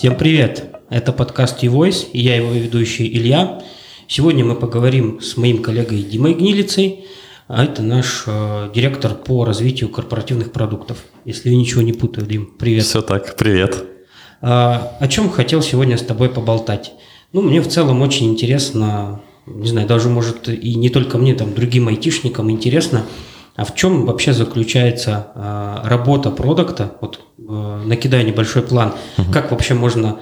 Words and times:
Всем 0.00 0.16
привет! 0.16 0.64
Это 0.88 1.12
подкаст 1.12 1.62
E-Voice, 1.62 2.06
и 2.14 2.22
я 2.22 2.34
его 2.34 2.52
ведущий 2.52 3.06
Илья. 3.06 3.62
Сегодня 4.08 4.46
мы 4.46 4.54
поговорим 4.56 5.20
с 5.20 5.36
моим 5.36 5.62
коллегой 5.62 6.02
Димой 6.02 6.32
Гнилицей, 6.32 7.04
а 7.48 7.64
это 7.64 7.82
наш 7.82 8.24
э, 8.26 8.70
директор 8.74 9.14
по 9.14 9.44
развитию 9.44 9.90
корпоративных 9.90 10.52
продуктов. 10.52 11.04
Если 11.26 11.50
я 11.50 11.56
ничего 11.56 11.82
не 11.82 11.92
путаю, 11.92 12.26
Дим, 12.26 12.46
привет. 12.58 12.84
Все 12.84 13.02
так, 13.02 13.36
привет. 13.36 13.84
А, 14.40 14.96
о 15.00 15.06
чем 15.06 15.28
хотел 15.28 15.60
сегодня 15.60 15.98
с 15.98 16.02
тобой 16.02 16.30
поболтать? 16.30 16.92
Ну, 17.34 17.42
мне 17.42 17.60
в 17.60 17.68
целом 17.68 18.00
очень 18.00 18.30
интересно, 18.30 19.20
не 19.44 19.68
знаю, 19.68 19.86
даже 19.86 20.08
может 20.08 20.48
и 20.48 20.76
не 20.76 20.88
только 20.88 21.18
мне, 21.18 21.34
там, 21.34 21.52
другим 21.52 21.88
айтишникам 21.88 22.50
интересно, 22.50 23.04
а 23.60 23.64
в 23.66 23.74
чем 23.74 24.06
вообще 24.06 24.32
заключается 24.32 25.26
а, 25.34 25.82
работа 25.84 26.30
продукта? 26.30 26.96
Вот 27.02 27.20
а, 27.46 27.84
накидаю 27.84 28.24
небольшой 28.24 28.62
план. 28.62 28.94
Угу. 29.18 29.32
Как 29.32 29.50
вообще 29.50 29.74
можно 29.74 30.18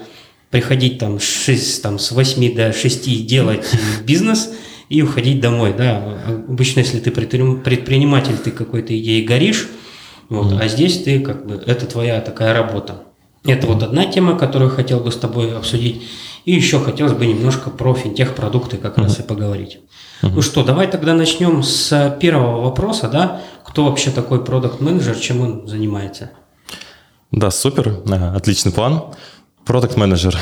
приходить 0.50 0.98
там, 0.98 1.20
6, 1.20 1.80
там 1.80 2.00
с 2.00 2.10
8 2.10 2.56
до 2.56 2.72
6 2.72 3.26
делать 3.26 3.64
бизнес 4.04 4.50
и 4.88 5.02
уходить 5.02 5.40
домой, 5.40 5.72
да? 5.72 6.18
Обычно, 6.48 6.80
если 6.80 6.98
ты 6.98 7.12
предприниматель, 7.12 8.36
ты 8.38 8.50
какой-то 8.50 8.98
идеей 8.98 9.24
горишь, 9.24 9.68
вот, 10.28 10.46
угу. 10.46 10.58
а 10.60 10.66
здесь 10.66 11.04
ты 11.04 11.20
как 11.20 11.46
бы, 11.46 11.62
это 11.64 11.86
твоя 11.86 12.20
такая 12.20 12.52
работа. 12.52 13.04
Это 13.44 13.68
вот 13.68 13.84
одна 13.84 14.06
тема, 14.06 14.36
которую 14.36 14.72
хотел 14.72 14.98
бы 14.98 15.12
с 15.12 15.16
тобой 15.16 15.56
обсудить. 15.56 16.02
И 16.48 16.52
еще 16.54 16.80
хотелось 16.80 17.12
бы 17.12 17.26
немножко 17.26 17.68
про 17.68 17.92
финтех-продукты 17.92 18.78
как 18.78 18.96
uh-huh. 18.96 19.02
раз 19.02 19.20
и 19.20 19.22
поговорить. 19.22 19.80
Uh-huh. 20.22 20.30
Ну 20.36 20.40
что, 20.40 20.64
давай 20.64 20.86
тогда 20.90 21.12
начнем 21.12 21.62
с 21.62 22.16
первого 22.22 22.62
вопроса, 22.62 23.10
да? 23.10 23.42
Кто 23.66 23.84
вообще 23.84 24.10
такой 24.10 24.42
продукт-менеджер, 24.42 25.14
чем 25.16 25.42
он 25.42 25.68
занимается? 25.68 26.30
Да, 27.30 27.50
супер, 27.50 28.02
отличный 28.34 28.72
план. 28.72 29.12
Продукт-менеджер 29.66 30.38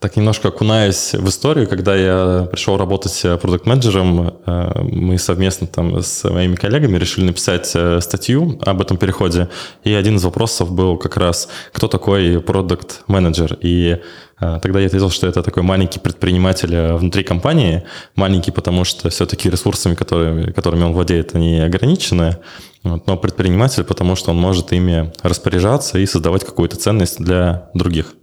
так 0.00 0.16
немножко 0.16 0.48
окунаясь 0.48 1.12
в 1.12 1.28
историю, 1.28 1.68
когда 1.68 1.94
я 1.94 2.48
пришел 2.50 2.78
работать 2.78 3.20
продукт-менеджером, 3.22 4.34
э, 4.46 4.82
мы 4.82 5.18
совместно 5.18 5.66
там 5.66 6.00
с 6.00 6.24
моими 6.24 6.54
коллегами 6.54 6.96
решили 6.96 7.26
написать 7.26 7.70
э, 7.74 8.00
статью 8.00 8.58
об 8.64 8.80
этом 8.80 8.96
переходе. 8.96 9.50
И 9.84 9.92
один 9.92 10.16
из 10.16 10.24
вопросов 10.24 10.72
был 10.72 10.96
как 10.96 11.18
раз, 11.18 11.50
кто 11.72 11.86
такой 11.86 12.40
продукт-менеджер. 12.40 13.58
И 13.60 13.98
э, 14.40 14.58
тогда 14.62 14.80
я 14.80 14.86
ответил, 14.86 15.10
что 15.10 15.26
это 15.26 15.42
такой 15.42 15.62
маленький 15.64 16.00
предприниматель 16.00 16.94
внутри 16.94 17.22
компании. 17.22 17.82
Маленький, 18.14 18.52
потому 18.52 18.84
что 18.84 19.10
все-таки 19.10 19.50
ресурсами, 19.50 19.94
которыми, 19.94 20.50
которыми 20.50 20.84
он 20.84 20.94
владеет, 20.94 21.34
они 21.34 21.60
ограничены. 21.60 22.38
Но 22.84 23.18
предприниматель, 23.18 23.84
потому 23.84 24.16
что 24.16 24.30
он 24.30 24.38
может 24.38 24.72
ими 24.72 25.12
распоряжаться 25.22 25.98
и 25.98 26.06
создавать 26.06 26.46
какую-то 26.46 26.76
ценность 26.76 27.22
для 27.22 27.68
других. 27.74 28.14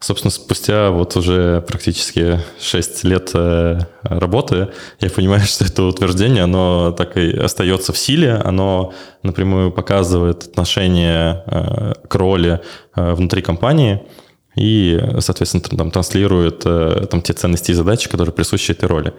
Собственно, 0.00 0.30
спустя 0.30 0.90
вот 0.90 1.16
уже 1.16 1.62
практически 1.62 2.38
6 2.60 3.04
лет 3.04 3.30
э, 3.32 3.78
работы, 4.02 4.68
я 5.00 5.08
понимаю, 5.08 5.42
что 5.46 5.64
это 5.64 5.84
утверждение, 5.84 6.42
оно 6.42 6.92
так 6.92 7.16
и 7.16 7.30
остается 7.36 7.92
в 7.92 7.98
силе, 7.98 8.34
оно 8.34 8.92
напрямую 9.22 9.72
показывает 9.72 10.42
отношение 10.42 11.42
э, 11.46 11.92
к 12.06 12.14
роли 12.16 12.60
э, 12.96 13.14
внутри 13.14 13.40
компании 13.40 14.02
и, 14.56 15.00
соответственно, 15.20 15.64
там, 15.64 15.90
транслирует 15.90 16.60
там, 16.60 17.22
те 17.22 17.32
ценности 17.32 17.72
и 17.72 17.74
задачи, 17.74 18.08
которые 18.08 18.32
присущи 18.32 18.70
этой 18.70 18.88
роли. 18.88 19.12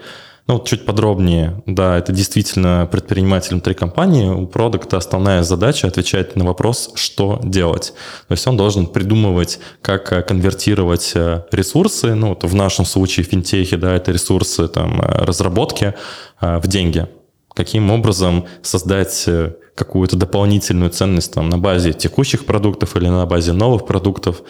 Ну, 0.47 0.55
вот 0.55 0.67
чуть 0.67 0.85
подробнее. 0.85 1.63
Да, 1.65 1.97
это 1.97 2.11
действительно 2.11 2.87
предприниматель 2.91 3.51
внутри 3.51 3.73
компании. 3.73 4.29
У 4.29 4.45
продукта 4.45 4.97
основная 4.97 5.41
задача 5.41 5.87
отвечать 5.87 6.35
на 6.35 6.45
вопрос, 6.45 6.91
что 6.93 7.39
делать. 7.43 7.93
То 8.27 8.33
есть 8.33 8.45
он 8.45 8.55
должен 8.55 8.85
придумывать, 8.85 9.59
как 9.81 10.13
э, 10.13 10.21
конвертировать 10.21 11.13
э, 11.15 11.45
ресурсы, 11.51 12.13
ну, 12.13 12.29
вот 12.29 12.43
в 12.43 12.53
нашем 12.53 12.85
случае 12.85 13.25
в 13.25 13.29
финтехе, 13.29 13.77
да, 13.77 13.95
это 13.95 14.11
ресурсы 14.11 14.67
там, 14.67 15.01
э, 15.01 15.25
разработки 15.25 15.95
в 16.41 16.67
деньги. 16.67 17.07
Каким 17.55 17.89
образом 17.89 18.45
создать 18.61 19.27
какую-то 19.75 20.17
дополнительную 20.17 20.91
ценность 20.91 21.33
там, 21.33 21.49
на 21.49 21.57
базе 21.57 21.93
текущих 21.93 22.45
продуктов 22.45 22.97
или 22.97 23.07
на 23.07 23.25
базе 23.25 23.53
новых 23.53 23.85
продуктов 23.85 24.41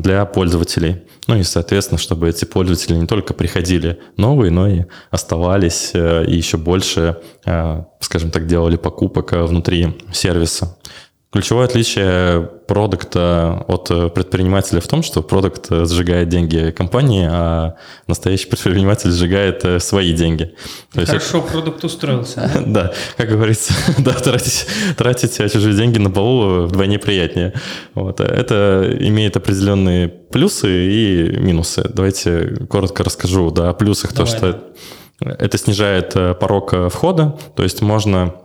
для 0.00 0.24
пользователей. 0.26 1.02
Ну 1.26 1.36
и, 1.36 1.42
соответственно, 1.42 1.98
чтобы 1.98 2.28
эти 2.28 2.44
пользователи 2.44 2.94
не 2.94 3.06
только 3.06 3.34
приходили 3.34 3.98
новые, 4.16 4.50
но 4.50 4.68
и 4.68 4.84
оставались 5.10 5.90
э, 5.94 6.24
и 6.26 6.36
еще 6.36 6.56
больше, 6.56 7.18
э, 7.44 7.82
скажем 8.00 8.30
так, 8.30 8.46
делали 8.46 8.76
покупок 8.76 9.32
э, 9.32 9.42
внутри 9.42 9.96
сервиса. 10.12 10.76
Ключевое 11.36 11.66
отличие 11.66 12.48
продукта 12.66 13.62
от 13.68 13.88
предпринимателя 14.14 14.80
в 14.80 14.88
том, 14.88 15.02
что 15.02 15.20
продукт 15.20 15.66
сжигает 15.70 16.30
деньги 16.30 16.70
компании, 16.70 17.28
а 17.30 17.74
настоящий 18.06 18.46
предприниматель 18.46 19.10
сжигает 19.10 19.82
свои 19.82 20.14
деньги. 20.14 20.54
То 20.94 21.04
Хорошо 21.04 21.36
есть, 21.36 21.50
продукт 21.50 21.84
устроился. 21.84 22.50
Да, 22.64 22.94
как 23.18 23.28
говорится, 23.28 23.74
да, 23.98 24.12
тратить, 24.12 24.66
тратить 24.96 25.36
чужие 25.52 25.76
деньги 25.76 25.98
на 25.98 26.10
полу 26.10 26.68
вдвойне 26.68 26.98
приятнее. 26.98 27.52
Вот. 27.92 28.20
Это 28.20 28.96
имеет 28.98 29.36
определенные 29.36 30.08
плюсы 30.08 30.86
и 30.88 31.36
минусы. 31.38 31.86
Давайте 31.92 32.64
коротко 32.70 33.04
расскажу 33.04 33.50
да, 33.50 33.68
о 33.68 33.74
плюсах. 33.74 34.14
Давай, 34.14 34.32
то, 34.32 34.38
что 34.38 34.64
это 35.20 35.58
снижает 35.58 36.14
порог 36.40 36.72
входа, 36.90 37.38
то 37.54 37.62
есть 37.62 37.82
можно 37.82 38.36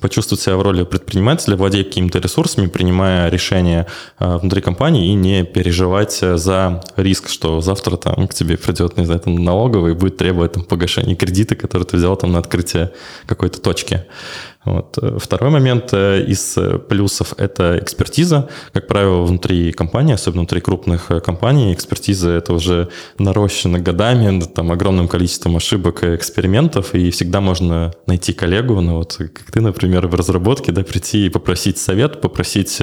почувствовать 0.00 0.42
себя 0.42 0.56
в 0.56 0.62
роли 0.62 0.84
предпринимателя, 0.84 1.56
владеть 1.56 1.88
какими-то 1.88 2.18
ресурсами, 2.18 2.66
принимая 2.66 3.28
решения 3.28 3.86
а, 4.18 4.38
внутри 4.38 4.60
компании 4.62 5.08
и 5.08 5.14
не 5.14 5.44
переживать 5.44 6.18
за 6.20 6.82
риск, 6.96 7.28
что 7.28 7.60
завтра 7.60 7.96
там 7.96 8.26
к 8.28 8.34
тебе 8.34 8.56
придет, 8.56 8.96
не 8.96 9.04
знаю, 9.04 9.20
там 9.20 9.36
налоговый 9.36 9.92
и 9.92 9.94
будет 9.94 10.16
требовать 10.16 10.52
там 10.52 10.64
погашения 10.64 11.14
кредита, 11.14 11.54
который 11.54 11.84
ты 11.84 11.96
взял 11.96 12.16
там 12.16 12.32
на 12.32 12.38
открытие 12.38 12.92
какой-то 13.26 13.60
точки. 13.60 14.04
Вот. 14.64 14.96
Второй 15.18 15.50
момент 15.50 15.92
э, 15.92 16.24
из 16.24 16.56
э, 16.56 16.78
плюсов– 16.78 17.34
это 17.36 17.78
экспертиза. 17.80 18.48
Как 18.72 18.86
правило, 18.86 19.22
внутри 19.24 19.72
компании, 19.72 20.14
особенно 20.14 20.42
внутри 20.42 20.60
крупных 20.60 21.10
э, 21.10 21.20
компаний, 21.20 21.74
экспертиза– 21.74 22.30
это 22.38 22.52
уже 22.52 22.88
нарощено 23.18 23.80
годами, 23.80 24.40
там 24.40 24.70
огромным 24.70 25.08
количеством 25.08 25.56
ошибок 25.56 26.04
и 26.04 26.14
экспериментов, 26.14 26.94
и 26.94 27.10
всегда 27.10 27.40
можно 27.40 27.92
найти 28.06 28.32
коллегу, 28.32 28.80
ну 28.80 28.96
вот 28.96 29.16
как 29.16 29.50
ты, 29.50 29.60
например, 29.60 30.06
в 30.06 30.14
разработке, 30.14 30.70
да, 30.70 30.82
прийти 30.84 31.26
и 31.26 31.28
попросить 31.28 31.78
совет, 31.78 32.20
попросить 32.20 32.80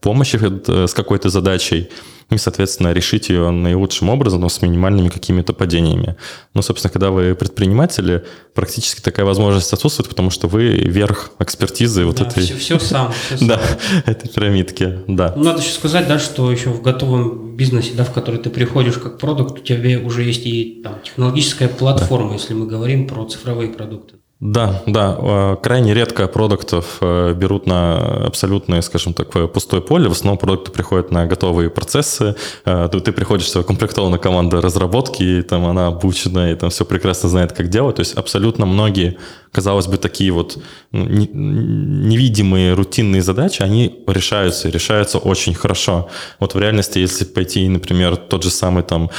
помощи 0.00 0.38
с 0.86 0.94
какой-то 0.94 1.30
задачей, 1.30 1.90
и, 2.30 2.36
соответственно, 2.36 2.92
решить 2.92 3.30
ее 3.30 3.50
наилучшим 3.50 4.10
образом, 4.10 4.42
но 4.42 4.48
с 4.48 4.60
минимальными 4.60 5.08
какими-то 5.08 5.54
падениями. 5.54 6.16
Ну, 6.52 6.60
собственно, 6.60 6.92
когда 6.92 7.10
вы 7.10 7.34
предприниматели, 7.34 8.24
практически 8.54 9.00
такая 9.00 9.24
возможность 9.24 9.72
отсутствует, 9.72 10.08
потому 10.10 10.30
что 10.30 10.46
вы 10.46 10.68
верх 10.72 11.30
экспертизы 11.38 12.02
да, 12.02 12.06
вот 12.06 12.20
этой... 12.20 12.42
Все, 12.42 12.56
все 12.56 12.78
сам. 12.78 13.12
Все 13.34 13.46
да, 13.46 13.60
этой 14.04 14.28
пирамидки, 14.28 14.98
да. 15.06 15.32
Ну, 15.36 15.44
надо 15.44 15.62
еще 15.62 15.72
сказать, 15.72 16.06
да, 16.06 16.18
что 16.18 16.52
еще 16.52 16.68
в 16.68 16.82
готовом 16.82 17.56
бизнесе, 17.56 17.92
да, 17.94 18.04
в 18.04 18.12
который 18.12 18.40
ты 18.40 18.50
приходишь 18.50 18.98
как 18.98 19.18
продукт, 19.18 19.60
у 19.60 19.62
тебя 19.62 19.98
уже 20.00 20.22
есть 20.22 20.44
и 20.44 20.82
там, 20.84 21.00
технологическая 21.02 21.68
платформа, 21.68 22.30
да. 22.30 22.34
если 22.34 22.52
мы 22.52 22.66
говорим 22.66 23.06
про 23.06 23.24
цифровые 23.24 23.70
продукты. 23.70 24.16
Да, 24.40 24.84
да, 24.86 25.16
э, 25.18 25.56
крайне 25.60 25.94
редко 25.94 26.28
продуктов 26.28 26.98
э, 27.00 27.34
берут 27.34 27.66
на 27.66 28.24
абсолютное, 28.24 28.82
скажем 28.82 29.12
так, 29.12 29.32
пустое 29.52 29.82
поле. 29.82 30.08
В 30.08 30.12
основном 30.12 30.38
продукты 30.38 30.70
приходят 30.70 31.10
на 31.10 31.26
готовые 31.26 31.70
процессы. 31.70 32.36
Э, 32.64 32.88
ты, 32.88 33.10
приходишь 33.10 33.52
в 33.52 33.64
комплектованная 33.64 34.20
команда 34.20 34.60
разработки, 34.60 35.24
и 35.24 35.42
там 35.42 35.66
она 35.66 35.88
обучена, 35.88 36.52
и 36.52 36.54
там 36.54 36.70
все 36.70 36.84
прекрасно 36.84 37.28
знает, 37.28 37.52
как 37.52 37.68
делать. 37.68 37.96
То 37.96 38.00
есть 38.00 38.14
абсолютно 38.14 38.64
многие, 38.64 39.18
казалось 39.50 39.88
бы, 39.88 39.96
такие 39.96 40.30
вот 40.30 40.58
ну, 40.92 41.04
невидимые 41.04 42.74
рутинные 42.74 43.22
задачи, 43.22 43.62
они 43.62 44.04
решаются, 44.06 44.68
и 44.68 44.70
решаются 44.70 45.18
очень 45.18 45.54
хорошо. 45.54 46.10
Вот 46.38 46.54
в 46.54 46.60
реальности, 46.60 47.00
если 47.00 47.24
пойти, 47.24 47.68
например, 47.68 48.16
тот 48.16 48.44
же 48.44 48.50
самый 48.50 48.84
там 48.84 49.10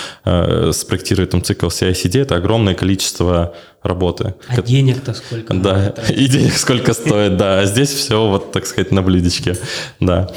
спроектировать 0.71 1.31
там 1.31 1.43
цикл 1.43 1.67
CI-CD, 1.67 2.21
это 2.21 2.37
огромное 2.37 2.73
количество 2.73 3.53
работы. 3.83 4.35
А 4.47 4.61
денег-то 4.61 5.13
сколько? 5.13 5.53
Да, 5.53 5.93
и 6.09 6.27
денег 6.27 6.53
сколько 6.53 6.93
стоит, 6.93 7.37
да. 7.37 7.59
А 7.59 7.65
здесь 7.65 7.89
все 7.89 8.27
вот, 8.27 8.51
так 8.51 8.65
сказать, 8.65 8.91
на 8.91 9.01
блюдечке, 9.01 9.57
да. 9.99 10.29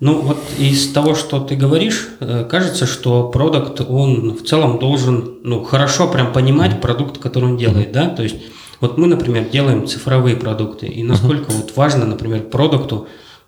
Ну 0.00 0.20
вот 0.20 0.38
из 0.58 0.90
того, 0.90 1.14
что 1.14 1.38
ты 1.38 1.54
говоришь, 1.54 2.08
э, 2.18 2.44
кажется, 2.50 2.86
что 2.86 3.28
продукт, 3.28 3.80
он 3.88 4.36
в 4.36 4.42
целом 4.42 4.80
должен, 4.80 5.38
ну, 5.44 5.62
хорошо 5.62 6.08
прям 6.08 6.32
понимать 6.32 6.80
продукт, 6.80 7.18
который 7.18 7.50
он 7.50 7.56
делает, 7.56 7.92
да, 7.92 8.08
то 8.08 8.24
есть 8.24 8.34
вот 8.80 8.98
мы, 8.98 9.06
например, 9.06 9.44
делаем 9.44 9.86
цифровые 9.86 10.34
продукты, 10.34 10.86
и 10.86 11.04
насколько 11.04 11.52
вот 11.52 11.76
важно, 11.76 12.04
например, 12.04 12.42
продукту 12.42 13.06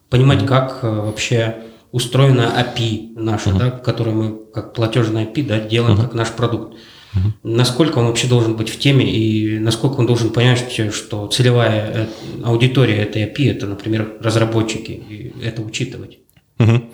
понимать, 0.09 0.47
как 0.47 0.79
э, 0.83 0.89
вообще 0.89 1.57
устроена 1.91 2.53
API 2.57 3.15
наша, 3.17 3.53
да, 3.53 3.73
которую 3.73 4.17
мы 4.17 4.39
как 4.55 4.75
платежная 4.75 5.27
API, 5.27 5.47
да, 5.47 5.59
делаем 5.59 5.97
как 5.97 6.15
наш 6.15 6.29
продукт. 6.29 6.75
Угу. 7.15 7.33
Насколько 7.45 7.99
он 7.99 8.07
вообще 8.07 8.27
должен 8.27 8.57
быть 8.57 8.69
в 8.69 8.79
теме 8.79 9.05
и 9.05 9.59
насколько 9.59 10.01
он 10.01 10.07
должен 10.07 10.31
понять, 10.31 10.65
что 10.93 11.27
целевая 11.29 11.93
э, 11.95 12.07
аудитория 12.45 12.97
этой 12.97 13.23
API 13.25 13.51
это, 13.53 13.67
например, 13.67 14.15
разработчики, 14.21 14.91
и 14.91 15.33
это 15.43 15.63
учитывать? 15.63 16.19
Угу. 16.59 16.85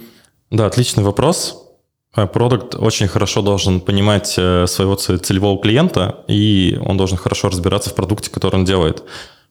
Да, 0.51 0.67
отличный 0.67 1.05
вопрос. 1.05 1.67
Продукт 2.13 2.75
очень 2.75 3.07
хорошо 3.07 3.41
должен 3.41 3.81
понимать 3.81 4.35
э, 4.37 4.67
своего 4.67 4.97
целевого 4.97 5.61
клиента, 5.61 6.25
и 6.27 6.77
он 6.85 6.97
должен 6.97 7.17
хорошо 7.17 7.49
разбираться 7.49 7.91
в 7.91 7.95
продукте, 7.95 8.31
который 8.31 8.57
он 8.57 8.65
делает. 8.65 9.05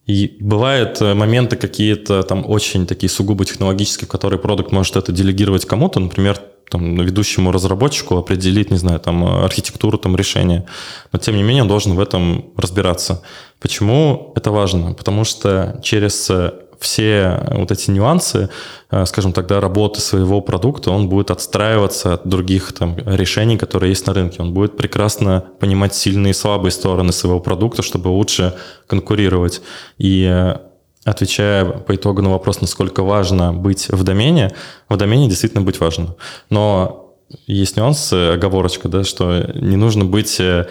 И 0.10 0.38
бывают 0.40 1.00
э, 1.02 1.14
моменты 1.14 1.56
какие-то 1.56 2.24
там 2.24 2.44
очень 2.50 2.86
такие 2.86 3.10
сугубо 3.10 3.46
технологические, 3.46 4.08
в 4.08 4.12
которые 4.12 4.40
продукт 4.40 4.72
может 4.72 4.98
это 4.98 5.12
делегировать 5.12 5.66
кому-то, 5.66 6.00
например, 6.00 6.42
там, 6.70 6.96
ведущему 6.96 7.52
разработчику 7.52 8.18
определить, 8.18 8.72
не 8.72 8.78
знаю, 8.78 9.00
там, 9.00 9.26
архитектуру 9.44 9.98
там, 9.98 10.16
решения. 10.16 10.66
Но, 11.12 11.20
тем 11.20 11.36
не 11.36 11.44
менее, 11.44 11.64
он 11.64 11.68
должен 11.68 11.96
в 11.96 12.00
этом 12.00 12.46
разбираться. 12.58 13.22
Почему 13.60 14.34
это 14.36 14.52
важно? 14.52 14.94
Потому 14.94 15.24
что 15.24 15.80
через 15.84 16.32
все 16.80 17.44
вот 17.52 17.72
эти 17.72 17.92
нюансы, 17.92 18.50
э, 18.92 19.06
скажем 19.06 19.34
тогда, 19.34 19.60
работы 19.60 20.00
своего 20.02 20.42
продукта, 20.42 20.92
он 20.92 21.10
будет 21.10 21.32
отстраиваться 21.32 22.14
от 22.14 22.28
других 22.28 22.74
там, 22.74 22.98
решений, 23.06 23.58
которые 23.58 23.90
есть 23.90 24.08
на 24.08 24.14
рынке. 24.14 24.42
Он 24.42 24.54
будет 24.54 24.78
прекрасно 24.78 25.44
понимать 25.60 25.94
сильные 25.94 26.32
и 26.32 26.34
слабые 26.34 26.72
стороны 26.72 27.12
своего 27.12 27.40
продукта, 27.40 27.82
чтобы 27.82 28.08
лучше 28.08 28.56
конкурировать. 28.88 29.62
И 29.98 30.28
э, 30.32 30.58
отвечая 31.06 31.66
по 31.66 31.96
итогу 31.96 32.22
на 32.22 32.30
вопрос, 32.30 32.62
насколько 32.62 33.04
важно 33.04 33.54
быть 33.54 33.88
в 33.90 34.04
домене, 34.04 34.52
в 34.90 34.98
домене 34.98 35.28
действительно 35.28 35.62
быть 35.64 35.80
важно. 35.80 36.16
Но 36.50 37.16
есть 37.48 37.78
нюанс, 37.78 38.12
оговорочка, 38.12 38.90
да, 38.90 39.04
что 39.04 39.52
не 39.56 39.76
нужно 39.76 40.06
быть 40.06 40.40
э, 40.40 40.68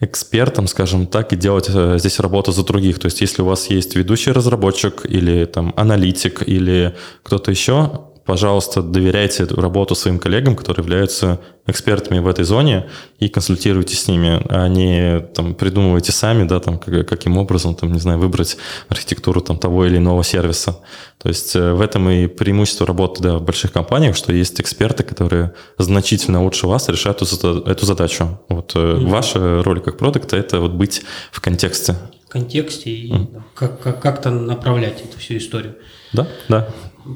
экспертом, 0.00 0.66
скажем 0.66 1.06
так, 1.06 1.32
и 1.32 1.36
делать 1.36 1.68
э, 1.68 1.98
здесь 1.98 2.18
работу 2.20 2.52
за 2.52 2.64
других. 2.64 2.98
То 2.98 3.06
есть 3.06 3.20
если 3.20 3.42
у 3.42 3.46
вас 3.46 3.70
есть 3.70 3.94
ведущий 3.94 4.32
разработчик 4.32 5.04
или 5.04 5.44
там 5.44 5.72
аналитик 5.76 6.42
или 6.46 6.96
кто-то 7.22 7.50
еще, 7.50 8.09
пожалуйста, 8.30 8.80
доверяйте 8.80 9.44
работу 9.44 9.96
своим 9.96 10.20
коллегам, 10.20 10.54
которые 10.54 10.84
являются 10.84 11.40
экспертами 11.66 12.20
в 12.20 12.28
этой 12.28 12.44
зоне, 12.44 12.88
и 13.18 13.28
консультируйте 13.28 13.96
с 13.96 14.06
ними, 14.06 14.40
а 14.48 14.68
не 14.68 15.18
там, 15.34 15.52
придумывайте 15.54 16.12
сами, 16.12 16.44
да, 16.46 16.60
там, 16.60 16.78
как, 16.78 17.08
каким 17.08 17.38
образом, 17.38 17.74
там, 17.74 17.92
не 17.92 17.98
знаю, 17.98 18.20
выбрать 18.20 18.56
архитектуру 18.88 19.40
там, 19.40 19.58
того 19.58 19.84
или 19.84 19.96
иного 19.96 20.22
сервиса. 20.22 20.78
То 21.20 21.28
есть 21.28 21.56
э, 21.56 21.72
в 21.72 21.80
этом 21.80 22.08
и 22.08 22.28
преимущество 22.28 22.86
работы 22.86 23.20
да, 23.20 23.38
в 23.38 23.42
больших 23.42 23.72
компаниях, 23.72 24.14
что 24.14 24.32
есть 24.32 24.60
эксперты, 24.60 25.02
которые 25.02 25.52
значительно 25.78 26.40
лучше 26.40 26.68
вас 26.68 26.88
решают 26.88 27.22
эту, 27.22 27.62
эту 27.62 27.84
задачу. 27.84 28.38
Вот 28.48 28.76
mm-hmm. 28.76 29.06
ваша 29.08 29.62
роль 29.64 29.80
как 29.80 29.98
продукта– 29.98 30.36
это 30.38 30.60
вот 30.60 30.70
быть 30.70 31.02
в 31.32 31.40
контексте. 31.40 31.96
В 32.28 32.32
контексте 32.32 32.90
и 32.90 33.12
mm-hmm. 33.12 33.42
как, 33.54 33.80
как, 33.80 34.00
как-то 34.00 34.30
направлять 34.30 35.02
эту 35.02 35.18
всю 35.18 35.36
историю. 35.36 35.74
Да, 36.12 36.26
да. 36.48 36.68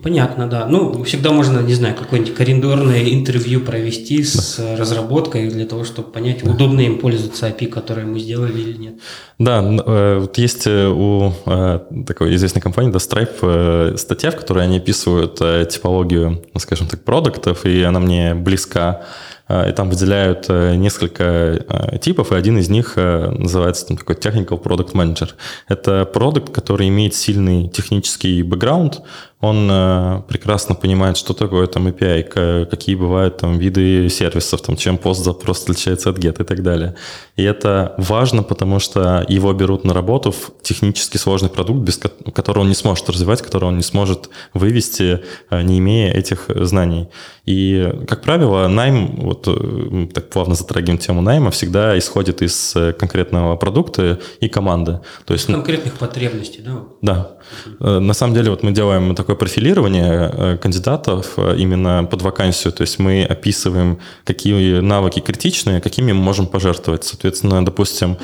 Понятно, 0.02 0.48
да. 0.48 0.66
Ну, 0.66 1.04
всегда 1.04 1.30
можно, 1.30 1.60
не 1.60 1.74
знаю, 1.74 1.94
какое-нибудь 1.94 2.34
коридорное 2.34 3.02
интервью 3.12 3.60
провести 3.60 4.22
с 4.22 4.56
да. 4.56 4.76
разработкой 4.76 5.48
для 5.50 5.66
того, 5.66 5.84
чтобы 5.84 6.10
понять, 6.10 6.42
да. 6.42 6.50
удобно 6.50 6.80
им 6.80 6.98
пользоваться 6.98 7.48
API, 7.48 7.66
которые 7.66 8.06
мы 8.06 8.18
сделали 8.18 8.60
или 8.60 8.76
нет. 8.76 8.94
Да, 9.38 9.62
э, 9.62 10.18
вот 10.20 10.38
есть 10.38 10.66
э, 10.66 10.86
у 10.88 11.32
э, 11.44 11.80
такой 12.06 12.34
известной 12.36 12.62
компании, 12.62 12.92
да, 12.92 12.98
Stripe, 12.98 13.96
статья, 13.98 14.30
в 14.30 14.36
которой 14.36 14.64
они 14.64 14.78
описывают 14.78 15.34
типологию, 15.68 16.42
ну, 16.52 16.60
скажем 16.60 16.86
так, 16.86 17.04
продуктов, 17.04 17.66
и 17.66 17.82
она 17.82 18.00
мне 18.00 18.34
близка. 18.34 19.02
И 19.50 19.72
там 19.72 19.90
выделяют 19.90 20.48
несколько 20.48 21.98
типов, 22.00 22.32
и 22.32 22.34
один 22.34 22.56
из 22.56 22.70
них 22.70 22.96
называется 22.96 23.86
там, 23.86 23.98
такой 23.98 24.16
Technical 24.16 24.58
Product 24.58 24.92
Manager. 24.92 25.32
Это 25.68 26.06
продукт, 26.06 26.50
который 26.50 26.88
имеет 26.88 27.14
сильный 27.14 27.68
технический 27.68 28.42
бэкграунд, 28.42 29.02
он 29.44 29.68
э, 29.70 30.22
прекрасно 30.28 30.74
понимает, 30.74 31.16
что 31.16 31.34
такое 31.34 31.66
там 31.66 31.86
API, 31.86 32.66
какие 32.66 32.94
бывают 32.96 33.36
там 33.36 33.58
виды 33.58 34.08
сервисов, 34.08 34.62
там, 34.62 34.76
чем 34.76 34.96
пост-запрос 34.96 35.62
отличается 35.62 36.10
от 36.10 36.18
GET 36.18 36.40
и 36.40 36.44
так 36.44 36.62
далее. 36.62 36.94
И 37.36 37.42
это 37.42 37.94
важно, 37.98 38.42
потому 38.42 38.80
что 38.80 39.24
его 39.28 39.52
берут 39.52 39.84
на 39.84 39.92
работу 39.92 40.30
в 40.30 40.52
технически 40.62 41.18
сложный 41.18 41.50
продукт, 41.50 41.80
без 41.80 42.00
которого 42.34 42.62
он 42.62 42.68
не 42.68 42.74
сможет 42.74 43.10
развивать, 43.10 43.42
которого 43.42 43.68
он 43.68 43.76
не 43.76 43.82
сможет 43.82 44.30
вывести, 44.54 45.20
э, 45.50 45.62
не 45.62 45.78
имея 45.78 46.12
этих 46.14 46.46
знаний. 46.48 47.08
И, 47.44 47.92
как 48.08 48.22
правило, 48.22 48.68
найм, 48.68 49.16
вот 49.16 49.46
э, 49.46 50.06
так 50.14 50.30
плавно 50.30 50.54
затрагиваем 50.54 50.98
тему 50.98 51.20
найма, 51.20 51.50
всегда 51.50 51.98
исходит 51.98 52.40
из 52.40 52.74
конкретного 52.98 53.56
продукта 53.56 54.18
и 54.40 54.48
команды. 54.48 55.00
То 55.26 55.34
есть, 55.34 55.46
конкретных 55.46 55.94
потребностей, 55.98 56.62
да? 56.64 56.78
Да. 57.02 58.00
На 58.00 58.14
самом 58.14 58.34
деле, 58.34 58.50
вот 58.50 58.62
мы 58.62 58.72
делаем 58.72 59.14
такой 59.14 59.33
такое 59.34 59.48
профилирование 59.48 60.30
э, 60.32 60.56
кандидатов 60.56 61.34
э, 61.36 61.56
именно 61.58 62.04
под 62.04 62.22
вакансию. 62.22 62.72
То 62.72 62.82
есть 62.82 62.98
мы 62.98 63.24
описываем, 63.24 63.98
какие 64.24 64.80
навыки 64.80 65.20
критичные, 65.20 65.80
какими 65.80 66.12
мы 66.12 66.22
можем 66.22 66.46
пожертвовать. 66.46 67.04
Соответственно, 67.04 67.64
допустим, 67.64 68.16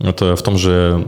это 0.00 0.34
в 0.34 0.42
том 0.42 0.58
же, 0.58 1.04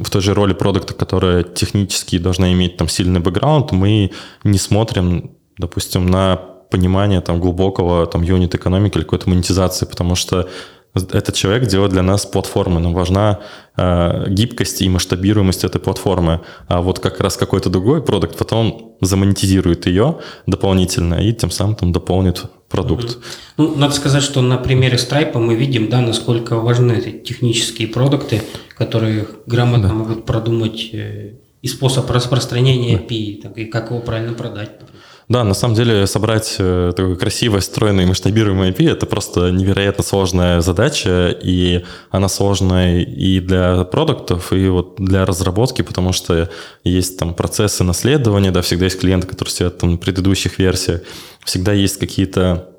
в 0.00 0.10
той 0.10 0.22
же 0.22 0.34
роли 0.34 0.54
продукта, 0.54 0.94
которая 0.94 1.42
технически 1.42 2.18
должна 2.18 2.52
иметь 2.52 2.76
там 2.76 2.88
сильный 2.88 3.20
бэкграунд, 3.20 3.72
мы 3.72 4.10
не 4.44 4.58
смотрим, 4.58 5.30
допустим, 5.58 6.06
на 6.06 6.36
понимание 6.70 7.20
там 7.20 7.40
глубокого 7.40 8.06
там 8.06 8.22
юнит 8.22 8.54
экономики 8.54 8.98
или 8.98 9.04
какой-то 9.04 9.30
монетизации, 9.30 9.86
потому 9.86 10.16
что 10.16 10.48
этот 10.94 11.34
человек 11.34 11.68
делает 11.68 11.92
для 11.92 12.02
нас 12.02 12.24
платформы. 12.24 12.80
Нам 12.80 12.94
важна 12.94 13.40
э, 13.76 14.26
гибкость 14.28 14.80
и 14.82 14.88
масштабируемость 14.88 15.64
этой 15.64 15.80
платформы. 15.80 16.40
А 16.68 16.80
вот 16.80 17.00
как 17.00 17.20
раз 17.20 17.36
какой-то 17.36 17.68
другой 17.68 18.02
продукт 18.02 18.38
потом 18.38 18.96
замонетизирует 19.00 19.86
ее 19.86 20.20
дополнительно 20.46 21.14
и 21.14 21.32
тем 21.32 21.50
самым 21.50 21.74
там 21.74 21.92
дополнит 21.92 22.44
продукт. 22.68 23.18
Ну, 23.56 23.74
надо 23.76 23.94
сказать, 23.94 24.22
что 24.22 24.40
на 24.40 24.56
примере 24.56 24.96
Stripe 24.96 25.36
мы 25.38 25.56
видим, 25.56 25.88
да, 25.88 26.00
насколько 26.00 26.56
важны 26.56 26.92
эти 26.92 27.18
технические 27.18 27.88
продукты, 27.88 28.42
которые 28.76 29.26
грамотно 29.46 29.88
да. 29.88 29.94
могут 29.94 30.24
продумать 30.26 30.90
э, 30.92 31.34
и 31.60 31.68
способ 31.68 32.08
распространения. 32.10 32.98
API, 32.98 33.52
и 33.54 33.64
как 33.64 33.90
его 33.90 34.00
правильно 34.00 34.34
продать. 34.34 34.80
Например. 34.80 34.94
Да, 35.28 35.42
на 35.42 35.54
самом 35.54 35.74
деле 35.74 36.06
собрать 36.06 36.56
э, 36.58 36.92
такой 36.94 37.16
красивый, 37.16 37.62
стройный, 37.62 38.04
масштабируемый 38.04 38.70
IP– 38.70 38.90
это 38.92 39.06
просто 39.06 39.50
невероятно 39.50 40.04
сложная 40.04 40.60
задача, 40.60 41.30
и 41.30 41.84
она 42.10 42.28
сложная 42.28 43.00
и 43.00 43.40
для 43.40 43.84
продуктов, 43.84 44.52
и 44.52 44.68
вот 44.68 44.96
для 44.98 45.24
разработки, 45.24 45.80
потому 45.80 46.12
что 46.12 46.50
есть 46.84 47.18
там 47.18 47.32
процессы 47.32 47.84
наследования, 47.84 48.50
да, 48.50 48.60
всегда 48.60 48.84
есть 48.84 49.00
клиенты, 49.00 49.26
которые 49.26 49.52
сидят 49.52 49.78
там 49.78 49.92
на 49.92 49.96
предыдущих 49.96 50.58
версиях, 50.58 51.00
всегда 51.42 51.72
есть 51.72 51.98
какие-то 51.98 52.73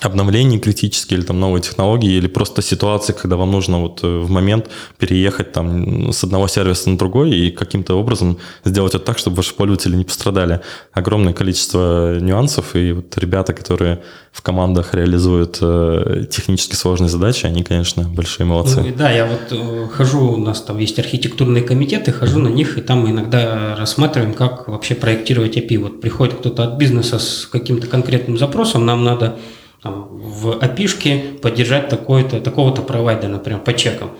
обновлений 0.00 0.58
критические 0.58 1.18
или 1.18 1.26
там 1.26 1.40
новые 1.40 1.62
технологии, 1.62 2.12
или 2.12 2.26
просто 2.26 2.62
ситуации, 2.62 3.12
когда 3.12 3.36
вам 3.36 3.50
нужно 3.50 3.80
вот 3.80 4.00
э, 4.02 4.06
в 4.06 4.30
момент 4.30 4.70
переехать 4.98 5.52
там 5.52 6.12
с 6.12 6.24
одного 6.24 6.48
сервиса 6.48 6.88
на 6.88 6.96
другой 6.96 7.30
и 7.30 7.50
каким-то 7.50 7.94
образом 7.94 8.38
сделать 8.64 8.94
это 8.94 9.04
так, 9.04 9.18
чтобы 9.18 9.36
ваши 9.36 9.54
пользователи 9.54 9.96
не 9.96 10.04
пострадали. 10.04 10.60
Огромное 10.92 11.34
количество 11.34 12.18
нюансов, 12.18 12.76
и 12.76 12.92
вот 12.92 13.16
ребята, 13.18 13.52
которые 13.52 14.02
в 14.32 14.42
командах 14.42 14.94
реализуют 14.94 15.58
э, 15.60 16.24
технически 16.30 16.76
сложные 16.76 17.10
задачи, 17.10 17.44
они, 17.44 17.62
конечно, 17.62 18.04
большие 18.04 18.46
молодцы. 18.46 18.80
Ну, 18.80 18.94
да, 18.96 19.10
я 19.10 19.26
вот 19.26 19.48
э, 19.50 19.88
хожу, 19.92 20.32
у 20.32 20.36
нас 20.38 20.62
там 20.62 20.78
есть 20.78 20.98
архитектурные 20.98 21.62
комитеты, 21.62 22.12
хожу 22.12 22.38
на 22.38 22.48
них, 22.48 22.78
и 22.78 22.80
там 22.80 23.10
иногда 23.10 23.76
рассматриваем, 23.76 24.32
как 24.32 24.68
вообще 24.68 24.94
проектировать 24.94 25.58
API. 25.58 25.78
Вот 25.78 26.00
приходит 26.00 26.36
кто-то 26.36 26.64
от 26.64 26.78
бизнеса 26.78 27.18
с 27.18 27.46
каким-то 27.50 27.86
конкретным 27.86 28.38
запросом, 28.38 28.86
нам 28.86 29.04
надо 29.04 29.36
там, 29.82 30.08
в 30.12 30.58
api 30.58 31.38
поддержать 31.38 31.88
такой-то, 31.88 32.40
такого-то 32.40 32.82
провайдера, 32.82 33.30
например, 33.30 33.60
по 33.60 33.72
чекам. 33.72 34.10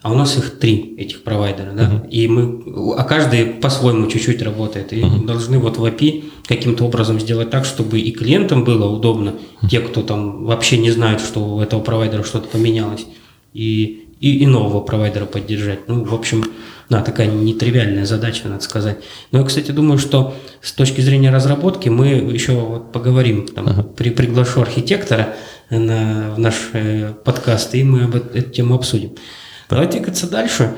А 0.00 0.12
у 0.12 0.14
нас 0.14 0.38
их 0.38 0.60
три, 0.60 0.94
этих 0.96 1.24
провайдера, 1.24 1.72
да, 1.72 1.82
uh-huh. 1.82 2.08
и 2.08 2.28
мы, 2.28 2.94
а 2.96 3.02
каждый 3.02 3.46
по-своему 3.46 4.06
чуть-чуть 4.06 4.40
работает, 4.42 4.92
и 4.92 5.00
uh-huh. 5.00 5.26
должны 5.26 5.58
вот 5.58 5.76
в 5.76 5.84
API 5.84 6.30
каким-то 6.46 6.84
образом 6.84 7.18
сделать 7.18 7.50
так, 7.50 7.64
чтобы 7.64 7.98
и 7.98 8.12
клиентам 8.12 8.62
было 8.62 8.88
удобно, 8.88 9.30
uh-huh. 9.30 9.68
те, 9.68 9.80
кто 9.80 10.02
там 10.02 10.44
вообще 10.44 10.78
не 10.78 10.92
знают, 10.92 11.20
что 11.20 11.56
у 11.56 11.60
этого 11.60 11.80
провайдера 11.80 12.22
что-то 12.22 12.46
поменялось, 12.46 13.06
и, 13.52 14.07
и, 14.20 14.38
и 14.38 14.46
нового 14.46 14.80
провайдера 14.80 15.26
поддержать. 15.26 15.88
Ну, 15.88 16.04
в 16.04 16.14
общем, 16.14 16.44
да, 16.88 17.02
такая 17.02 17.26
нетривиальная 17.26 18.06
задача, 18.06 18.48
надо 18.48 18.62
сказать. 18.62 18.98
Но 19.30 19.40
я, 19.40 19.44
кстати, 19.44 19.70
думаю, 19.70 19.98
что 19.98 20.34
с 20.62 20.72
точки 20.72 21.00
зрения 21.00 21.30
разработки 21.30 21.88
мы 21.88 22.08
еще 22.08 22.52
вот 22.52 22.92
поговорим. 22.92 23.46
Там, 23.46 23.66
uh-huh. 23.66 23.94
при, 23.94 24.10
приглашу 24.10 24.62
архитектора 24.62 25.34
на, 25.70 26.32
в 26.34 26.38
наш 26.38 26.70
э, 26.72 27.12
подкаст, 27.24 27.74
и 27.74 27.84
мы 27.84 28.04
об 28.04 28.14
эту 28.14 28.40
тему 28.42 28.74
обсудим. 28.74 29.10
Да. 29.10 29.76
Давайте 29.76 29.98
двигаться 29.98 30.30
дальше. 30.30 30.76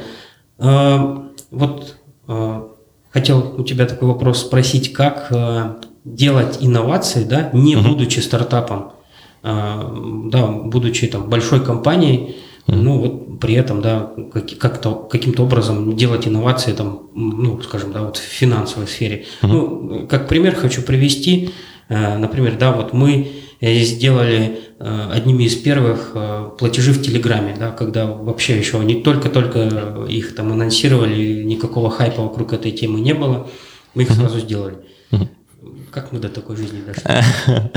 А, 0.58 1.28
вот 1.50 1.96
а, 2.26 2.68
хотел 3.10 3.54
у 3.56 3.64
тебя 3.64 3.86
такой 3.86 4.08
вопрос 4.08 4.40
спросить, 4.40 4.92
как 4.92 5.28
а, 5.30 5.80
делать 6.04 6.58
инновации, 6.60 7.24
да, 7.24 7.50
не 7.52 7.74
uh-huh. 7.74 7.86
будучи 7.86 8.18
стартапом, 8.18 8.92
а, 9.42 9.94
да, 10.26 10.46
будучи 10.46 11.06
там 11.06 11.30
большой 11.30 11.64
компанией, 11.64 12.36
ну, 12.66 12.98
вот 12.98 13.29
при 13.40 13.54
этом, 13.54 13.80
да, 13.80 14.12
как-то, 14.58 14.94
каким-то 14.94 15.42
образом 15.44 15.96
делать 15.96 16.28
инновации, 16.28 16.72
там, 16.72 17.10
ну, 17.14 17.60
скажем, 17.62 17.92
да, 17.92 18.02
вот 18.02 18.16
в 18.16 18.22
финансовой 18.22 18.86
сфере. 18.86 19.24
Mm-hmm. 19.42 19.46
Ну, 19.46 20.06
как 20.08 20.28
пример 20.28 20.54
хочу 20.54 20.82
привести, 20.82 21.50
э, 21.88 22.18
например, 22.18 22.56
да, 22.58 22.72
вот 22.72 22.92
мы 22.92 23.32
сделали 23.62 24.60
одними 24.78 25.42
из 25.42 25.54
первых 25.54 26.16
платежи 26.58 26.92
в 26.92 27.02
Телеграме, 27.02 27.54
да, 27.58 27.70
когда 27.72 28.06
вообще 28.06 28.56
еще 28.56 28.78
не 28.78 29.02
только-только 29.02 30.06
их 30.08 30.34
там 30.34 30.52
анонсировали, 30.52 31.42
никакого 31.42 31.90
хайпа 31.90 32.22
вокруг 32.22 32.54
этой 32.54 32.72
темы 32.72 33.00
не 33.00 33.12
было, 33.12 33.48
мы 33.94 34.04
их 34.04 34.10
сразу 34.12 34.38
сделали. 34.38 34.76
Как 35.90 36.12
мы 36.12 36.20
до 36.20 36.28
такой 36.28 36.56
жизни 36.56 36.82
дошли? 36.86 37.02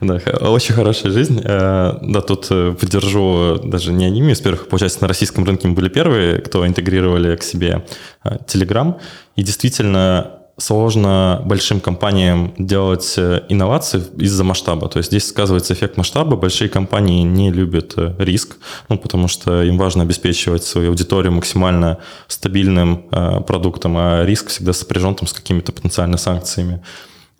Да, 0.00 0.20
очень 0.48 0.74
хорошая 0.74 1.10
жизнь. 1.12 1.40
Э, 1.44 1.98
да, 2.00 2.20
тут 2.20 2.46
э, 2.50 2.72
поддержу 2.78 3.58
даже 3.64 3.92
не 3.92 4.06
одними 4.06 4.30
из 4.30 4.40
первых. 4.40 4.68
Получается, 4.68 5.02
на 5.02 5.08
российском 5.08 5.44
рынке 5.44 5.66
мы 5.66 5.74
были 5.74 5.88
первые, 5.88 6.38
кто 6.38 6.64
интегрировали 6.64 7.34
к 7.34 7.42
себе 7.42 7.84
э, 8.24 8.36
Telegram. 8.46 8.94
И 9.34 9.42
действительно, 9.42 10.38
сложно 10.56 11.42
большим 11.44 11.80
компаниям 11.80 12.52
делать 12.58 13.18
инновации 13.48 14.02
из-за 14.18 14.44
масштаба. 14.44 14.88
То 14.88 14.98
есть 14.98 15.10
здесь 15.10 15.26
сказывается 15.26 15.74
эффект 15.74 15.96
масштаба. 15.96 16.36
Большие 16.36 16.68
компании 16.68 17.22
не 17.24 17.50
любят 17.50 17.94
риск, 18.18 18.56
ну, 18.88 18.98
потому 18.98 19.28
что 19.28 19.62
им 19.62 19.78
важно 19.78 20.02
обеспечивать 20.04 20.62
свою 20.62 20.90
аудиторию 20.90 21.32
максимально 21.32 21.98
стабильным 22.28 23.06
э, 23.10 23.40
продуктом, 23.40 23.96
а 23.96 24.24
риск 24.24 24.48
всегда 24.48 24.72
сопряжен 24.72 25.16
там, 25.16 25.26
с 25.26 25.32
какими-то 25.32 25.72
потенциальными 25.72 26.18
санкциями. 26.18 26.82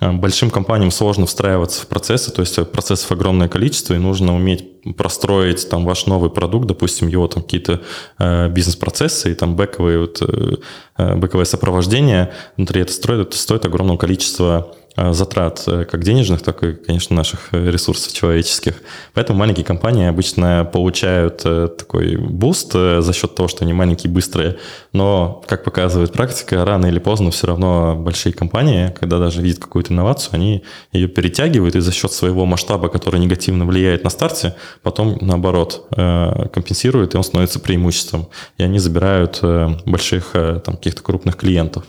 Э, 0.01 0.13
большим 0.13 0.51
компаниям 0.51 0.91
сложно 0.91 1.27
встраиваться 1.27 1.83
в 1.83 1.87
процессы, 1.89 2.31
то 2.31 2.41
есть 2.41 2.71
процессов 2.71 3.11
огромное 3.13 3.49
количество, 3.49 3.95
и 3.95 3.99
нужно 3.99 4.35
уметь 4.35 4.95
простроить 4.97 5.69
там 5.69 5.85
ваш 5.85 6.07
новый 6.07 6.31
продукт, 6.31 6.67
допустим, 6.67 7.09
его 7.09 7.27
там 7.27 7.43
какие-то 7.43 7.83
э, 8.19 8.49
бизнес-процессы 8.49 9.33
и 9.33 9.35
там 9.35 9.57
бэковые, 9.57 9.99
вот, 10.01 10.23
э, 10.23 10.57
э 10.99 11.15
бэковое 11.17 11.45
сопровождение 11.45 12.33
внутри 12.57 12.83
это 12.83 12.93
строит, 12.93 13.29
это 13.29 13.37
стоит 13.37 13.65
огромного 13.65 13.99
количества 13.99 14.75
Э, 14.88 14.88
затрат 15.13 15.63
э, 15.67 15.85
как 15.85 16.03
денежных, 16.03 16.43
так 16.43 16.63
и, 16.63 16.73
конечно, 16.75 17.15
наших 17.15 17.49
э, 17.53 17.71
ресурсов 17.71 18.13
человеческих. 18.13 18.75
Поэтому 19.15 19.39
маленькие 19.39 19.65
компании 19.65 20.07
обычно 20.07 20.69
получают 20.73 21.39
такой 21.39 22.17
буст 22.17 22.73
за 22.73 23.13
счет 23.13 23.35
того, 23.35 23.49
что 23.49 23.65
они 23.65 23.73
маленькие, 23.73 24.13
быстрые. 24.13 24.59
Но, 24.93 25.43
как 25.47 25.65
показывает 25.65 26.13
практика, 26.13 26.65
рано 26.65 26.87
или 26.87 26.99
поздно 26.99 27.31
все 27.31 27.47
равно 27.47 27.97
большие 27.97 28.33
компании, 28.33 28.95
когда 28.99 29.19
даже 29.19 29.43
видят 29.43 29.61
какую-то 29.61 29.93
инновацию, 29.93 30.35
они 30.35 30.65
ее 30.93 31.09
перетягивают 31.09 31.77
и 31.77 31.81
за 31.81 31.93
счет 31.93 32.13
своего 32.13 32.45
масштаба, 32.47 32.89
который 32.89 33.21
негативно 33.21 33.67
влияет 33.67 34.05
на 34.05 34.11
старте, 34.11 34.55
потом, 34.83 35.19
наоборот, 35.21 35.87
компенсируют, 35.91 37.15
и 37.15 37.17
он 37.17 37.25
становится 37.25 37.61
преимуществом. 37.61 38.29
И 38.57 38.63
они 38.63 38.79
забирают 38.79 39.41
больших, 39.85 40.33
там, 40.33 40.77
каких-то 40.77 41.03
крупных 41.03 41.37
клиентов. 41.37 41.85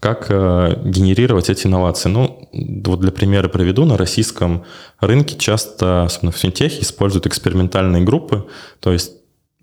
Как 0.00 0.26
э, 0.30 0.80
генерировать 0.82 1.50
эти 1.50 1.66
инновации? 1.66 2.08
Ну, 2.08 2.48
вот 2.52 3.00
для 3.00 3.12
примера 3.12 3.48
приведу. 3.48 3.84
На 3.84 3.98
российском 3.98 4.64
рынке 4.98 5.36
часто, 5.38 6.04
особенно 6.04 6.32
в 6.32 6.36
финтехе, 6.36 6.80
используют 6.80 7.26
экспериментальные 7.26 8.02
группы, 8.02 8.48
то 8.80 8.92
есть 8.92 9.12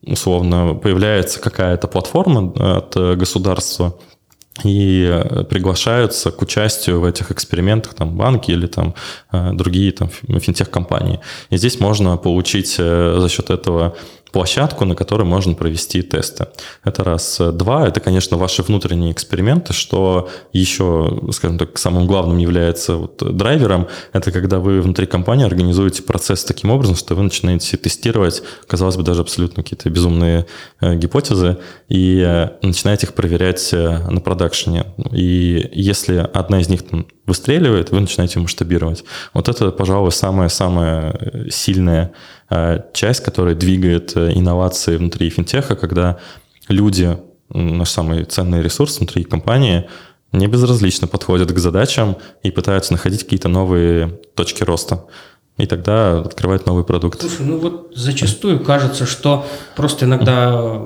условно 0.05 0.75
появляется 0.75 1.39
какая-то 1.39 1.87
платформа 1.87 2.53
э, 2.55 2.77
от 2.77 3.17
государства, 3.17 3.97
и 4.63 5.07
э, 5.09 5.43
приглашаются 5.45 6.29
к 6.29 6.39
участию 6.43 6.99
в 6.99 7.05
этих 7.05 7.31
экспериментах 7.31 7.95
там 7.95 8.15
банки 8.15 8.51
или 8.51 8.67
там 8.67 8.93
другие 9.31 9.91
там 9.91 10.09
финтех-компании. 10.09 11.19
И 11.49 11.57
здесь 11.57 11.79
можно 11.79 12.15
получить 12.17 12.75
за 12.75 13.27
счет 13.29 13.49
этого 13.49 13.97
площадку, 14.31 14.85
на 14.85 14.95
которой 14.95 15.23
можно 15.23 15.53
провести 15.53 16.01
тесты. 16.01 16.47
Это 16.83 17.03
раз. 17.03 17.39
Два, 17.53 17.87
это, 17.87 17.99
конечно, 17.99 18.37
ваши 18.37 18.63
внутренние 18.63 19.11
эксперименты, 19.11 19.73
что 19.73 20.29
еще, 20.53 21.21
скажем 21.31 21.57
так, 21.57 21.77
самым 21.77 22.07
главным 22.07 22.37
является 22.37 22.95
вот 22.95 23.17
драйвером. 23.17 23.87
Это 24.13 24.31
когда 24.31 24.59
вы 24.59 24.81
внутри 24.81 25.05
компании 25.05 25.45
организуете 25.45 26.03
процесс 26.03 26.43
таким 26.43 26.69
образом, 26.69 26.95
что 26.95 27.15
вы 27.15 27.23
начинаете 27.23 27.77
тестировать, 27.77 28.43
казалось 28.67 28.97
бы, 28.97 29.03
даже 29.03 29.21
абсолютно 29.21 29.63
какие-то 29.63 29.89
безумные 29.89 30.45
э, 30.81 30.95
гипотезы, 30.95 31.57
и 31.87 32.23
э, 32.25 32.49
начинаете 32.61 33.07
их 33.07 33.13
проверять 33.13 33.69
э, 33.73 34.09
на 34.09 34.21
продакшене. 34.21 34.85
И 35.11 35.69
если 35.73 36.17
одна 36.17 36.61
из 36.61 36.69
них 36.69 36.87
там, 36.87 37.07
выстреливает, 37.25 37.91
вы 37.91 37.99
начинаете 37.99 38.39
масштабировать. 38.39 39.03
Вот 39.33 39.49
это, 39.49 39.71
пожалуй, 39.71 40.11
самая-самая 40.11 41.49
сильная 41.49 41.97
Э, 42.07 42.13
часть, 42.93 43.23
которая 43.23 43.55
двигает 43.55 44.15
э, 44.15 44.31
инновации 44.33 44.97
внутри 44.97 45.29
финтеха, 45.29 45.75
когда 45.75 46.17
люди, 46.69 47.17
наш 47.49 47.89
самый 47.89 48.23
ценный 48.23 48.61
ресурс 48.61 48.99
внутри 48.99 49.23
компании, 49.23 49.89
не 50.31 50.47
безразлично 50.47 51.07
подходят 51.07 51.51
к 51.51 51.57
задачам 51.57 52.17
и 52.43 52.51
пытаются 52.51 52.93
находить 52.93 53.23
какие-то 53.23 53.49
новые 53.49 54.19
точки 54.35 54.63
роста. 54.63 55.05
И 55.57 55.65
тогда 55.65 56.19
открывают 56.19 56.65
новый 56.67 56.83
продукт. 56.83 57.19
Слушай, 57.19 57.45
ну 57.45 57.57
вот 57.57 57.91
зачастую 57.95 58.59
кажется, 58.63 59.05
что 59.05 59.45
просто 59.75 60.05
иногда 60.05 60.81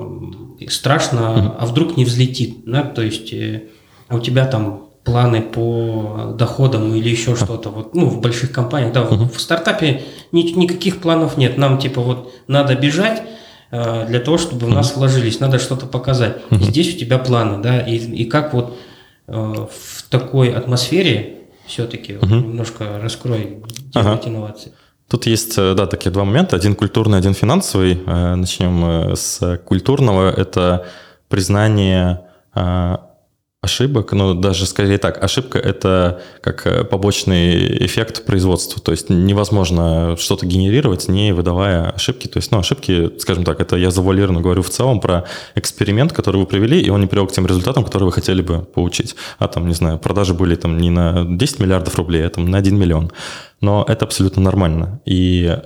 страшно, 0.68 1.56
а 1.58 1.66
вдруг 1.66 1.96
не 1.96 2.04
взлетит, 2.04 2.64
да, 2.64 2.82
то 2.82 3.02
есть 3.02 3.32
э, 3.32 3.68
а 4.08 4.16
у 4.16 4.20
тебя 4.20 4.46
там 4.46 4.91
планы 5.04 5.42
по 5.42 6.34
доходам 6.38 6.94
или 6.94 7.08
еще 7.08 7.34
что-то. 7.34 7.70
Вот, 7.70 7.94
ну, 7.94 8.06
в 8.06 8.20
больших 8.20 8.52
компаниях, 8.52 8.92
да, 8.92 9.02
uh-huh. 9.02 9.28
в, 9.28 9.40
стартапе 9.40 10.02
ни, 10.30 10.42
никаких 10.42 11.00
планов 11.00 11.36
нет. 11.36 11.58
Нам 11.58 11.78
типа 11.78 12.00
вот 12.00 12.32
надо 12.46 12.74
бежать 12.76 13.22
э, 13.70 14.06
для 14.06 14.20
того, 14.20 14.38
чтобы 14.38 14.66
в 14.66 14.70
нас 14.70 14.96
вложились, 14.96 15.40
надо 15.40 15.58
что-то 15.58 15.86
показать. 15.86 16.38
Uh-huh. 16.50 16.62
Здесь 16.62 16.94
у 16.94 16.98
тебя 16.98 17.18
планы, 17.18 17.62
да, 17.62 17.80
и, 17.80 17.96
и 17.96 18.24
как 18.26 18.54
вот 18.54 18.78
э, 19.26 19.32
в 19.32 20.02
такой 20.08 20.52
атмосфере 20.52 21.38
все-таки 21.66 22.12
uh-huh. 22.12 22.26
немножко 22.26 23.00
раскрой 23.02 23.62
uh-huh. 23.94 24.28
инновации. 24.28 24.72
Тут 25.12 25.26
есть, 25.26 25.58
э, 25.58 25.74
да, 25.74 25.86
такие 25.86 26.10
два 26.10 26.24
момента. 26.24 26.56
Один 26.56 26.74
культурный, 26.74 27.18
один 27.18 27.34
финансовый. 27.34 28.00
Э, 28.06 28.34
начнем 28.34 28.84
э, 28.84 29.16
с 29.16 29.58
культурного. 29.64 30.30
Это 30.30 30.86
признание 31.28 32.20
ошибок, 33.62 34.12
но 34.12 34.34
даже 34.34 34.66
скорее 34.66 34.98
так, 34.98 35.22
ошибка– 35.22 35.56
это 35.60 36.20
как 36.40 36.66
э, 36.66 36.82
побочный 36.82 37.86
эффект 37.86 38.24
производства, 38.24 38.82
то 38.82 38.90
есть 38.90 39.08
невозможно 39.08 40.16
что-то 40.18 40.46
генерировать, 40.46 41.08
не 41.08 41.32
выдавая 41.32 41.90
ошибки, 41.90 42.26
то 42.26 42.38
есть, 42.38 42.50
ну, 42.50 42.58
ошибки, 42.58 43.12
скажем 43.20 43.44
так, 43.44 43.60
это 43.60 43.76
я 43.76 43.92
завуалированно 43.92 44.40
говорю 44.40 44.62
в 44.62 44.70
целом 44.70 44.98
про 44.98 45.26
эксперимент, 45.54 46.12
который 46.12 46.38
вы 46.38 46.46
провели, 46.46 46.80
и 46.82 46.90
он 46.90 47.02
не 47.02 47.06
привел 47.06 47.28
к 47.28 47.32
тем 47.32 47.46
результатам, 47.46 47.84
которые 47.84 48.06
вы 48.06 48.12
хотели 48.12 48.42
бы 48.42 48.62
получить, 48.62 49.14
а 49.38 49.46
там, 49.46 49.68
не 49.68 49.74
знаю, 49.74 50.00
продажи 50.00 50.34
были 50.34 50.56
там 50.56 50.76
не 50.78 50.90
на 50.90 51.24
10 51.24 51.60
миллиардов 51.60 51.94
рублей, 51.94 52.26
а 52.26 52.30
там 52.30 52.50
на 52.50 52.58
1 52.58 52.76
миллион, 52.76 53.12
но 53.60 53.84
это 53.88 54.04
абсолютно 54.04 54.42
нормально, 54.42 55.00
и 55.04 55.56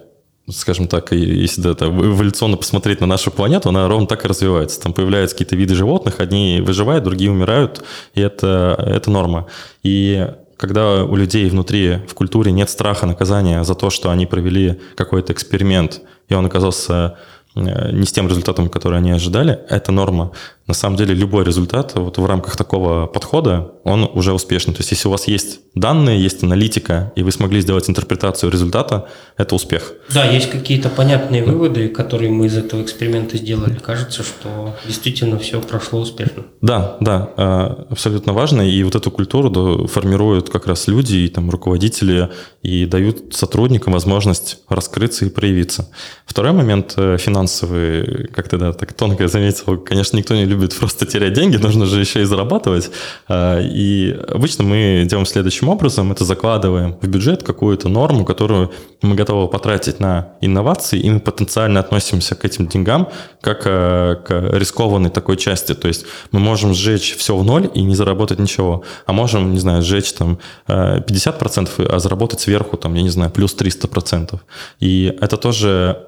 скажем 0.51 0.87
так, 0.87 1.13
если 1.13 1.71
это 1.71 1.87
эволюционно 1.87 2.57
посмотреть 2.57 3.01
на 3.01 3.07
нашу 3.07 3.31
планету, 3.31 3.69
она 3.71 3.89
ровно 3.89 4.07
так 4.07 4.25
и 4.25 4.29
развивается. 4.29 4.81
Там 4.81 4.93
появляются 4.93 5.35
какие-то 5.35 5.57
виды 5.57 5.75
животных, 5.75 6.21
одни 6.21 6.61
выживают, 6.65 7.05
другие 7.05 7.31
умирают, 7.31 7.85
и 8.15 8.21
это, 8.21 8.77
это 8.79 9.11
норма. 9.11 9.47
И 9.83 10.29
когда 10.57 11.05
у 11.05 11.17
людей 11.17 11.49
внутри 11.51 11.99
в 12.09 12.15
культуре 12.15 12.53
нет 12.53 12.71
страха 12.71 13.07
наказания 13.07 13.63
за 13.65 13.75
то, 13.75 13.91
что 13.91 14.11
они 14.11 14.27
провели 14.27 14.81
какой-то 14.95 15.33
эксперимент, 15.33 16.01
и 16.29 16.35
он 16.35 16.47
оказался 16.47 17.19
не 17.57 18.05
с 18.05 18.13
тем 18.13 18.29
результатом, 18.29 18.69
который 18.69 18.99
они 18.99 19.11
ожидали, 19.11 19.59
это 19.69 19.93
норма 19.93 20.33
на 20.67 20.75
самом 20.75 20.97
деле 20.97 21.15
любой 21.15 21.45
результат 21.45 21.93
вот 21.95 22.19
в 22.19 22.27
рамках 22.27 22.57
такого 22.57 23.07
подхода, 23.07 23.73
он 23.85 24.11
уже 24.15 24.33
успешный. 24.33 24.75
То 24.75 24.81
есть 24.81 24.91
если 24.91 25.07
у 25.07 25.13
вас 25.13 25.29
есть 25.29 25.61
данные, 25.75 26.21
есть 26.21 26.43
аналитика, 26.43 27.13
и 27.15 27.23
вы 27.23 27.31
смогли 27.31 27.61
сделать 27.61 27.89
интерпретацию 27.89 28.51
результата, 28.51 29.07
это 29.37 29.55
успех. 29.55 29.93
Да, 30.13 30.25
есть 30.25 30.51
какие-то 30.51 30.89
понятные 30.89 31.45
выводы, 31.45 31.89
которые 31.89 32.31
мы 32.31 32.47
из 32.47 32.57
этого 32.57 32.83
эксперимента 32.83 33.37
сделали. 33.37 33.75
Кажется, 33.77 34.25
что 34.25 34.75
действительно 34.85 35.39
все 35.39 35.61
прошло 35.61 36.01
успешно. 36.01 36.45
Да, 36.61 36.97
да, 37.01 37.31
а, 37.37 37.87
абсолютно 37.91 38.33
важно. 38.33 38.69
И 38.69 38.83
вот 38.83 38.97
эту 38.97 39.11
культуру 39.13 39.87
формируют 39.87 40.51
как 40.51 40.67
раз 40.67 40.89
люди 40.89 41.17
и 41.17 41.29
там 41.29 41.49
руководители, 41.51 42.31
и 42.63 42.87
дают 42.87 43.35
сотрудникам 43.35 43.93
возможность 43.93 44.59
раскрыться 44.69 45.27
и 45.27 45.31
проявиться. 45.31 45.89
Второй 46.27 46.53
момент 46.53 46.95
э, 46.97 47.19
финансовый, 47.47 48.29
как 48.29 48.49
ты 48.49 48.59
да, 48.59 48.73
так 48.73 48.93
тонко 48.93 49.29
заметил, 49.29 49.79
конечно, 49.79 50.17
никто 50.17 50.35
не 50.35 50.45
любит 50.45 50.67
любит 50.67 50.79
просто 50.79 51.07
терять 51.07 51.33
деньги, 51.33 51.57
нужно 51.57 51.87
же 51.87 52.01
еще 52.01 52.23
и 52.23 52.25
зарабатывать. 52.25 52.91
А, 53.29 53.61
и 53.61 54.17
обычно 54.29 54.65
мы 54.65 55.05
делаем 55.07 55.27
следующим 55.27 55.69
образом, 55.69 56.13
это 56.13 56.25
закладываем 56.25 56.97
в 57.01 57.07
бюджет 57.07 57.43
какую-то 57.43 57.89
норму, 57.89 58.25
которую 58.25 58.71
мы 59.03 59.15
готовы 59.15 59.49
потратить 59.49 60.01
на 60.01 60.29
инновации, 60.41 60.99
и 60.99 61.11
мы 61.11 61.21
потенциально 61.21 61.81
относимся 61.81 62.35
к 62.35 62.45
этим 62.45 62.67
деньгам 62.67 63.09
как 63.41 63.63
э, 63.67 64.17
к 64.27 64.51
рискованной 64.53 65.11
такой 65.11 65.37
части. 65.37 65.75
То 65.75 65.89
есть 65.89 66.07
мы 66.33 66.41
можем 66.41 66.75
сжечь 66.75 67.17
все 67.17 67.37
в 67.37 67.45
ноль 67.45 67.71
и 67.75 67.83
не 67.83 67.95
заработать 67.95 68.39
ничего, 68.39 68.83
а 69.07 69.13
можем, 69.13 69.53
не 69.53 69.59
знаю, 69.59 69.83
сжечь 69.83 70.13
там 70.13 70.39
50%, 70.69 71.69
э, 71.79 71.87
а 71.87 71.99
заработать 71.99 72.41
сверху, 72.41 72.77
там, 72.77 72.95
я 72.95 73.03
не 73.03 73.11
знаю, 73.11 73.31
плюс 73.31 73.55
300%. 73.57 74.41
И 74.81 75.17
это 75.21 75.37
тоже 75.37 76.07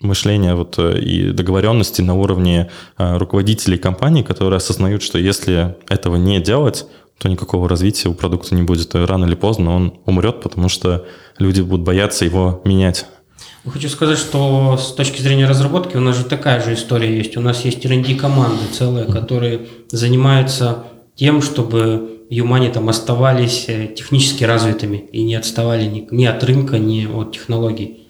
мышления 0.00 0.54
вот, 0.54 0.78
э, 0.78 0.98
и 0.98 1.30
договоренности 1.32 2.02
на 2.02 2.14
уровне 2.14 2.70
э, 2.98 3.16
руководителей 3.16 3.78
компаний, 3.78 4.22
которые 4.22 4.56
осознают, 4.58 5.02
что 5.02 5.18
если 5.18 5.76
этого 5.88 6.16
не 6.16 6.40
делать, 6.40 6.86
то 7.18 7.28
никакого 7.28 7.68
развития 7.68 8.08
у 8.08 8.14
продукта 8.14 8.54
не 8.54 8.62
будет. 8.62 8.94
Рано 8.94 9.26
или 9.26 9.34
поздно 9.34 9.76
он 9.76 9.94
умрет, 10.06 10.40
потому 10.40 10.68
что 10.68 11.06
люди 11.38 11.60
будут 11.60 11.84
бояться 11.84 12.24
его 12.24 12.62
менять. 12.64 13.06
Хочу 13.66 13.90
сказать, 13.90 14.16
что 14.16 14.78
с 14.78 14.94
точки 14.94 15.20
зрения 15.20 15.46
разработки 15.46 15.96
у 15.96 16.00
нас 16.00 16.16
же 16.16 16.24
такая 16.24 16.62
же 16.62 16.72
история 16.72 17.14
есть. 17.14 17.36
У 17.36 17.40
нас 17.42 17.62
есть 17.64 17.84
R&D 17.84 18.14
команды 18.14 18.62
целые, 18.72 19.04
которые 19.04 19.66
занимаются 19.90 20.84
тем, 21.14 21.42
чтобы 21.42 22.22
Юмани 22.30 22.68
там 22.68 22.88
оставались 22.88 23.66
э, 23.68 23.88
технически 23.88 24.44
развитыми 24.44 24.96
и 25.12 25.22
не 25.22 25.34
отставали 25.34 25.84
ни, 25.84 26.08
ни 26.10 26.24
от 26.24 26.42
рынка, 26.42 26.78
ни 26.78 27.04
от 27.04 27.32
технологий. 27.32 28.06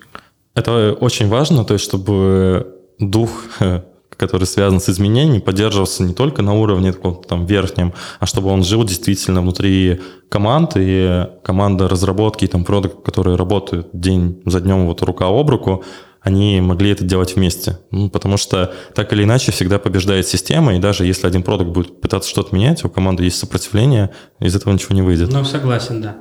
Это 0.54 0.92
очень 0.92 1.28
важно, 1.28 1.64
то 1.64 1.74
есть 1.74 1.84
чтобы 1.84 2.76
дух 2.98 3.30
который 4.20 4.46
связан 4.46 4.80
с 4.80 4.88
изменением, 4.90 5.40
поддерживался 5.40 6.02
не 6.02 6.12
только 6.12 6.42
на 6.42 6.52
уровне 6.52 6.92
таком 6.92 7.22
там 7.26 7.46
верхнем, 7.46 7.94
а 8.18 8.26
чтобы 8.26 8.50
он 8.50 8.62
жил 8.62 8.84
действительно 8.84 9.40
внутри 9.40 10.00
команд, 10.28 10.72
и 10.76 11.26
команда 11.42 11.88
разработки, 11.88 12.44
и 12.44 12.48
там 12.48 12.64
продукт, 12.64 13.02
которые 13.02 13.36
работают 13.36 13.88
день 13.94 14.42
за 14.44 14.60
днем 14.60 14.86
вот 14.86 15.00
рука 15.00 15.26
об 15.26 15.48
руку, 15.48 15.82
они 16.20 16.60
могли 16.60 16.90
это 16.90 17.02
делать 17.02 17.34
вместе. 17.34 17.78
Ну, 17.90 18.10
потому 18.10 18.36
что 18.36 18.74
так 18.94 19.10
или 19.14 19.24
иначе 19.24 19.52
всегда 19.52 19.78
побеждает 19.78 20.28
система, 20.28 20.76
и 20.76 20.78
даже 20.78 21.06
если 21.06 21.26
один 21.26 21.42
продукт 21.42 21.70
будет 21.70 22.00
пытаться 22.02 22.28
что-то 22.28 22.54
менять, 22.54 22.84
у 22.84 22.90
команды 22.90 23.24
есть 23.24 23.38
сопротивление, 23.38 24.10
из 24.38 24.54
этого 24.54 24.74
ничего 24.74 24.94
не 24.94 25.02
выйдет. 25.02 25.32
Ну, 25.32 25.44
согласен, 25.44 26.02
да. 26.02 26.16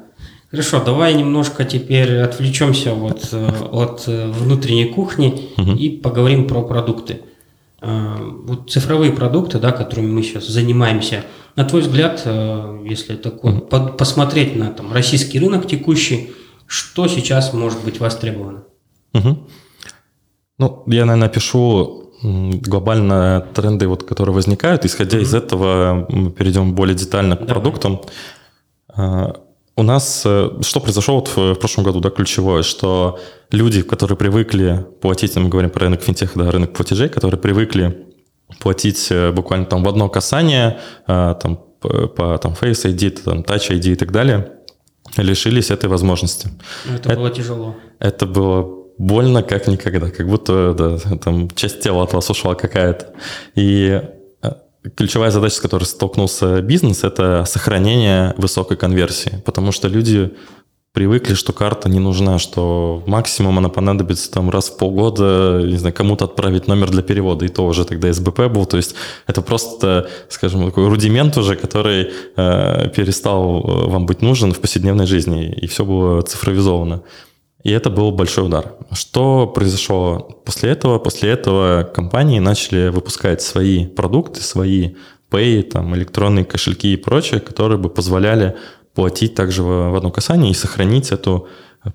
Хорошо, 0.52 0.84
давай 0.84 1.14
немножко 1.14 1.64
теперь 1.64 2.18
отвлечемся 2.22 2.94
вот 2.94 3.30
э, 3.34 3.52
от 3.72 4.06
э, 4.08 4.32
внутренней 4.32 4.86
кухни 4.86 5.50
угу. 5.58 5.72
и 5.74 5.90
поговорим 5.92 6.48
про 6.48 6.64
продукты. 6.64 7.22
Э, 7.82 8.16
вот 8.20 8.72
цифровые 8.72 9.12
продукты, 9.12 9.60
да, 9.60 9.72
которыми 9.72 10.08
мы 10.08 10.24
сейчас 10.24 10.48
занимаемся, 10.48 11.24
на 11.56 11.66
твой 11.66 11.82
взгляд, 11.82 12.26
если 12.86 13.16
такой, 13.16 13.52
mm 13.54 13.68
под, 13.68 13.98
посмотреть 13.98 14.56
на 14.56 14.72
там, 14.72 14.94
российский 14.94 15.40
рынок 15.40 15.68
текущий, 15.68 16.32
что 16.66 17.08
сейчас 17.08 17.54
может 17.54 17.84
быть 17.84 18.00
востребовано? 18.00 18.64
Угу. 19.14 19.38
Ну, 20.58 20.84
я, 20.88 21.06
наверное, 21.06 21.30
пишу 21.30 22.14
глобально 22.24 23.46
тренды, 23.54 23.88
вот, 23.88 24.04
которые 24.04 24.34
возникают. 24.34 24.86
Исходя 24.86 25.20
mm 25.20 25.22
из 25.22 25.34
этого, 25.36 26.08
мы 26.10 26.32
перейдем 26.32 26.74
более 26.74 26.96
детально 26.96 27.36
к 27.36 27.40
Давай. 27.40 27.54
продуктам. 27.54 28.02
У 29.80 29.84
нас 29.84 30.24
э, 30.26 30.50
что 30.62 30.82
произошло 30.82 31.16
вот 31.16 31.30
в, 31.30 31.56
прошлом 31.56 31.86
году, 31.86 32.02
да, 32.02 32.10
ключевое, 32.10 32.64
что 32.64 33.18
люди, 33.50 33.82
которые 33.82 34.18
привыкли 34.18 34.86
платить, 35.00 35.38
мы 35.38 35.48
говорим 35.48 35.70
про 35.70 35.86
рынок 35.86 36.02
финтеха, 36.02 36.38
да, 36.38 36.52
рынок 36.52 36.74
платежей, 36.74 37.08
которые 37.08 37.40
привыкли 37.40 38.06
платить 38.60 39.08
э, 39.10 39.32
буквально 39.32 39.68
там 39.68 39.82
в 39.82 39.88
одно 39.88 40.10
касание, 40.10 40.82
э, 41.08 41.36
там 41.42 41.62
по 41.80 42.38
там, 42.42 42.58
Face 42.60 42.94
ID, 42.94 43.22
там, 43.24 43.40
Touch 43.40 43.70
ID 43.72 43.94
и 43.94 43.96
так 43.96 44.12
далее, 44.12 44.52
лишились 45.16 45.72
этой 45.72 45.90
возможности. 45.90 46.50
Ну, 46.84 46.96
это, 46.96 47.12
это 47.12 47.18
было 47.18 47.30
тяжело. 47.30 47.76
Это 48.00 48.26
было 48.26 48.80
больно 48.98 49.44
как 49.44 49.68
никогда, 49.68 50.10
как 50.10 50.28
будто 50.28 50.74
да, 50.74 51.18
там 51.20 51.50
часть 51.52 51.80
тела 51.80 52.04
от 52.04 52.12
вас 52.12 52.30
ушла 52.30 52.54
какая-то. 52.54 53.14
И 53.56 54.02
ключевая 54.96 55.32
задача, 55.32 55.56
с 55.56 55.60
которой 55.60 55.84
столкнулся 55.84 56.62
бизнес, 56.62 57.04
это 57.04 57.46
сохранение 57.46 58.34
высокой 58.38 58.78
конверсии, 58.78 59.42
потому 59.46 59.72
что 59.72 59.88
люди 59.88 60.32
привыкли, 60.94 61.36
что 61.36 61.54
карта 61.54 61.88
не 61.88 62.00
нужна, 62.00 62.40
что 62.40 63.04
максимум 63.06 63.58
она 63.58 63.70
понадобится 63.70 64.32
там 64.32 64.50
раз 64.50 64.70
в 64.70 64.78
полгода, 64.78 65.62
не 65.64 65.78
знаю, 65.78 65.94
кому-то 65.94 66.26
отправить 66.26 66.68
номер 66.68 66.90
для 66.90 67.04
перевода, 67.04 67.46
и 67.46 67.50
то 67.50 67.66
уже 67.66 67.86
тогда 67.86 68.12
СБП 68.12 68.48
был, 68.48 68.66
то 68.66 68.78
есть 68.78 68.96
это 69.28 69.42
просто, 69.42 70.10
скажем, 70.30 70.66
такой 70.66 70.88
рудимент 70.88 71.38
уже, 71.38 71.56
который 71.56 72.12
э, 72.36 72.90
перестал 72.96 73.60
э, 73.60 73.90
вам 73.90 74.06
быть 74.08 74.22
нужен 74.22 74.52
в 74.52 74.60
повседневной 74.60 75.06
жизни, 75.06 75.52
и 75.52 75.68
все 75.68 75.86
было 75.86 76.22
цифровизовано. 76.22 77.04
И 77.64 77.72
это 77.72 77.90
был 77.90 78.12
большой 78.12 78.46
удар. 78.46 78.76
Что 78.92 79.48
произошло 79.48 80.42
после 80.46 80.70
этого? 80.72 80.98
После 80.98 81.32
этого 81.32 81.84
компании 81.84 82.40
начали 82.40 82.90
выпускать 82.90 83.42
свои 83.42 83.86
продукты, 83.86 84.42
свои 84.42 84.96
Pay, 85.30 85.64
там, 85.64 85.96
электронные 85.96 86.46
кошельки 86.46 86.94
и 86.94 86.98
прочее, 86.98 87.40
которые 87.40 87.78
бы 87.78 87.90
позволяли 87.90 88.56
платить 88.96 89.36
также 89.36 89.62
в 89.62 89.96
одно 89.96 90.10
касание 90.10 90.52
и 90.52 90.56
сохранить 90.56 91.12
эту 91.12 91.48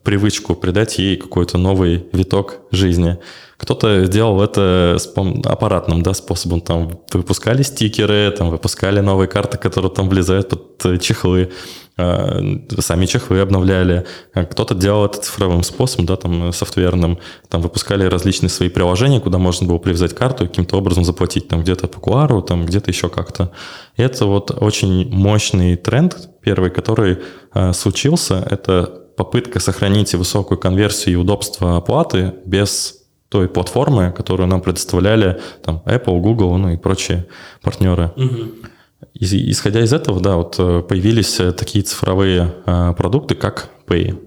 привычку, 0.02 0.54
придать 0.54 0.98
ей 0.98 1.16
какой-то 1.16 1.58
новый 1.58 2.06
виток 2.12 2.58
жизни. 2.70 3.18
Кто-то 3.56 4.04
сделал 4.04 4.42
это 4.42 4.98
аппаратным 5.44 6.02
да, 6.02 6.14
способом. 6.14 6.60
Там 6.60 6.98
выпускали 7.12 7.62
стикеры, 7.62 8.30
там 8.36 8.50
выпускали 8.50 9.00
новые 9.00 9.28
карты, 9.28 9.58
которые 9.58 9.90
там 9.90 10.08
влезают 10.08 10.48
под 10.78 11.00
чехлы. 11.00 11.52
А, 11.96 12.40
сами 12.80 13.06
чехлы 13.06 13.40
обновляли. 13.40 14.04
Кто-то 14.32 14.74
делал 14.74 15.06
это 15.06 15.20
цифровым 15.20 15.62
способом, 15.62 16.06
да, 16.06 16.16
там, 16.16 16.52
софтверным. 16.52 17.18
Там 17.48 17.62
выпускали 17.62 18.04
различные 18.04 18.50
свои 18.50 18.68
приложения, 18.68 19.20
куда 19.20 19.38
можно 19.38 19.66
было 19.66 19.78
привязать 19.78 20.14
карту 20.14 20.44
и 20.44 20.48
каким-то 20.48 20.76
образом 20.76 21.04
заплатить. 21.04 21.48
Там 21.48 21.62
где-то 21.62 21.86
по 21.86 21.98
QR, 21.98 22.42
там 22.42 22.66
где-то 22.66 22.90
еще 22.90 23.08
как-то. 23.08 23.52
И 23.96 24.02
это 24.02 24.26
вот 24.26 24.50
очень 24.50 25.08
мощный 25.10 25.76
тренд, 25.76 26.28
первый, 26.40 26.70
который 26.70 27.18
э, 27.54 27.72
случился. 27.72 28.44
Это 28.50 29.02
попытка 29.16 29.60
сохранить 29.60 30.14
высокую 30.14 30.58
конверсию 30.58 31.14
и 31.14 31.16
удобство 31.16 31.76
оплаты 31.76 32.34
без 32.44 33.04
той 33.28 33.48
платформы, 33.48 34.12
которую 34.12 34.48
нам 34.48 34.60
предоставляли 34.60 35.40
там 35.62 35.82
Apple, 35.86 36.20
Google, 36.20 36.56
ну 36.56 36.70
и 36.70 36.76
прочие 36.76 37.26
партнеры. 37.62 38.12
Угу. 38.16 38.68
Исходя 39.14 39.82
из 39.82 39.92
этого, 39.92 40.20
да, 40.20 40.36
вот 40.36 40.56
э, 40.58 40.82
появились 40.82 41.40
э, 41.40 41.52
такие 41.52 41.84
цифровые 41.84 42.54
а, 42.66 42.92
продукты, 42.92 43.34
как 43.34 43.70
Pay. 43.86 44.18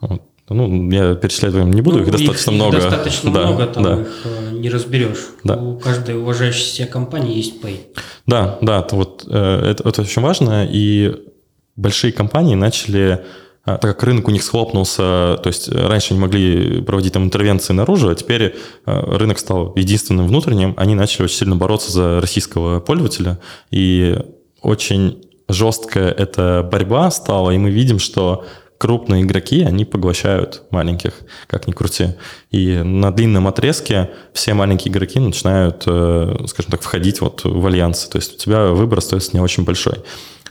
Вот. 0.00 0.22
Ну, 0.50 0.90
я 0.90 1.14
перечислять 1.14 1.52
вам 1.52 1.70
не 1.72 1.82
буду, 1.82 1.98
ну, 1.98 2.04
их 2.04 2.10
достаточно 2.10 2.50
их 2.50 2.56
много. 2.56 2.76
Достаточно 2.76 3.32
да, 3.32 3.46
много, 3.46 3.66
там 3.66 3.82
да. 3.82 4.00
их 4.00 4.26
не 4.52 4.70
разберешь. 4.70 5.26
Да. 5.44 5.56
У 5.56 5.78
каждой 5.78 6.16
уважающейся 6.16 6.74
себя 6.76 6.86
компании 6.86 7.36
есть 7.36 7.62
Pay. 7.62 7.80
Да, 8.26 8.58
да, 8.62 8.86
вот 8.92 9.26
это, 9.26 9.88
это 9.88 10.02
очень 10.02 10.22
важно, 10.22 10.66
и 10.70 11.16
большие 11.76 12.12
компании 12.12 12.54
начали 12.54 13.24
так 13.76 13.96
как 13.96 14.02
рынок 14.04 14.28
у 14.28 14.30
них 14.30 14.42
схлопнулся, 14.42 15.38
то 15.42 15.46
есть 15.46 15.68
раньше 15.68 16.12
они 16.12 16.20
могли 16.20 16.80
проводить 16.82 17.12
там 17.12 17.24
интервенции 17.24 17.72
наружу, 17.72 18.08
а 18.08 18.14
теперь 18.14 18.56
а, 18.86 19.18
рынок 19.18 19.38
стал 19.38 19.74
единственным 19.76 20.26
внутренним, 20.26 20.74
они 20.76 20.94
начали 20.94 21.24
очень 21.24 21.36
сильно 21.36 21.56
бороться 21.56 21.92
за 21.92 22.20
российского 22.20 22.80
пользователя, 22.80 23.38
и 23.70 24.18
очень 24.62 25.22
жесткая 25.48 26.10
эта 26.10 26.68
борьба 26.70 27.10
стала, 27.10 27.50
и 27.50 27.58
мы 27.58 27.70
видим, 27.70 27.98
что 27.98 28.44
крупные 28.78 29.24
игроки, 29.24 29.62
они 29.62 29.84
поглощают 29.84 30.62
маленьких, 30.70 31.12
как 31.48 31.66
ни 31.66 31.72
крути. 31.72 32.14
И 32.50 32.76
на 32.76 33.12
длинном 33.12 33.48
отрезке 33.48 34.10
все 34.32 34.54
маленькие 34.54 34.92
игроки 34.92 35.18
начинают, 35.18 35.82
э, 35.86 36.44
скажем 36.46 36.70
так, 36.70 36.82
входить 36.82 37.20
вот 37.20 37.42
в 37.44 37.66
альянсы. 37.66 38.08
То 38.08 38.18
есть 38.18 38.34
у 38.34 38.38
тебя 38.38 38.68
выбор 38.68 38.98
остается 38.98 39.30
не 39.32 39.40
очень 39.40 39.64
большой. 39.64 39.96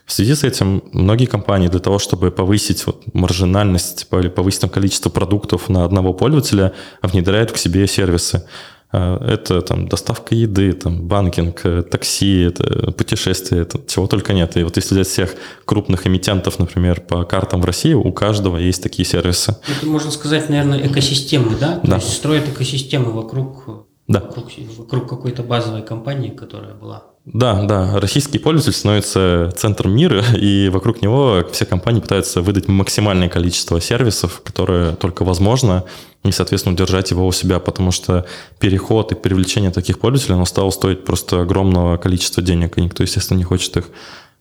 В 0.08 0.14
связи 0.14 0.36
с 0.36 0.46
этим 0.46 0.84
многие 0.94 1.26
компании 1.26 1.68
для 1.68 1.82
того, 1.82 2.00
чтобы 2.00 2.32
повысить 2.32 2.88
вот 2.88 3.04
маржинальность 3.14 4.08
или 4.10 4.30
повысить 4.30 4.62
там, 4.62 4.70
количество 4.70 5.10
продуктов 5.10 5.68
на 5.68 5.84
одного 5.84 6.14
пользователя, 6.14 6.72
внедряют 7.02 7.52
к 7.52 7.58
себе 7.58 7.86
сервисы. 7.88 8.48
А, 8.90 9.22
это 9.22 9.62
там 9.62 9.90
доставка 9.90 10.34
еды, 10.34 10.72
там 10.72 11.06
банкинг, 11.10 11.60
э, 11.66 11.82
такси, 11.84 12.44
это 12.44 12.94
путешествия, 12.94 13.60
это 13.60 13.82
чего 13.86 14.08
только 14.08 14.32
нет. 14.32 14.56
И 14.56 14.64
вот 14.64 14.78
если 14.78 14.96
взять 14.96 15.08
всех 15.08 15.36
крупных 15.66 16.08
эмитентов, 16.08 16.58
например, 16.58 17.02
по 17.02 17.26
картам 17.26 17.62
в 17.62 17.66
России, 17.66 17.94
у 17.94 18.14
каждого 18.14 18.56
есть 18.56 18.82
такие 18.82 19.06
сервисы. 19.06 19.58
Это 19.68 19.86
можно 19.88 20.10
сказать, 20.12 20.48
наверное, 20.48 20.88
экосистемы, 20.88 21.58
да? 21.60 21.80
То 21.80 21.88
да. 21.88 21.96
есть 21.98 22.14
строят 22.14 22.48
экосистемы 22.48 23.12
вокруг, 23.12 23.86
да. 24.08 24.22
вокруг, 24.22 24.52
вокруг 24.78 25.10
какой-то 25.10 25.44
базовой 25.44 25.82
компании, 25.82 26.30
которая 26.30 26.76
была. 26.76 27.08
Да, 27.34 27.62
да. 27.64 28.00
Российский 28.00 28.40
пользователь 28.40 28.80
становится 28.80 29.52
центром 29.56 29.96
мира, 29.96 30.24
и 30.38 30.70
вокруг 30.70 31.02
него 31.02 31.44
все 31.52 31.66
компании 31.66 32.00
пытаются 32.00 32.42
выдать 32.42 32.68
максимальное 32.68 33.28
количество 33.28 33.82
сервисов, 33.82 34.42
которые 34.44 34.96
только 34.96 35.26
возможно, 35.26 35.84
и, 36.24 36.32
соответственно, 36.32 36.74
удержать 36.74 37.12
его 37.12 37.28
у 37.28 37.32
себя, 37.32 37.60
потому 37.60 37.92
что 37.92 38.26
переход 38.60 39.12
и 39.12 39.16
привлечение 39.16 39.72
таких 39.72 40.00
пользователей, 40.00 40.36
оно 40.36 40.46
стало 40.46 40.70
стоить 40.72 41.04
просто 41.04 41.42
огромного 41.42 41.98
количества 41.98 42.42
денег, 42.42 42.78
и 42.78 42.82
никто, 42.82 43.04
естественно, 43.04 43.38
не 43.38 43.44
хочет 43.44 43.76
их 43.76 43.90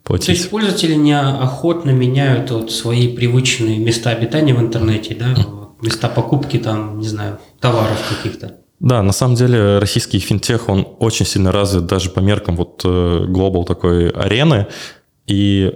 платить. 0.04 0.26
То 0.26 0.32
есть 0.32 0.50
пользователи 0.50 0.94
неохотно 0.94 1.90
меняют 1.90 2.52
вот 2.52 2.70
свои 2.70 3.14
привычные 3.14 3.78
места 3.78 4.10
обитания 4.10 4.54
в 4.54 4.60
интернете, 4.60 5.16
да, 5.16 5.34
места 5.82 6.08
покупки 6.08 6.58
там, 6.58 7.00
не 7.00 7.08
знаю, 7.08 7.40
товаров 7.60 7.98
каких-то. 8.08 8.58
Да, 8.78 9.02
на 9.02 9.12
самом 9.12 9.36
деле 9.36 9.78
российский 9.78 10.18
финтех, 10.18 10.68
он 10.68 10.86
очень 10.98 11.26
сильно 11.26 11.50
развит 11.50 11.86
даже 11.86 12.10
по 12.10 12.20
меркам 12.20 12.56
вот 12.56 12.82
э, 12.84 13.24
глобал 13.26 13.64
такой 13.64 14.10
арены. 14.10 14.66
И 15.26 15.72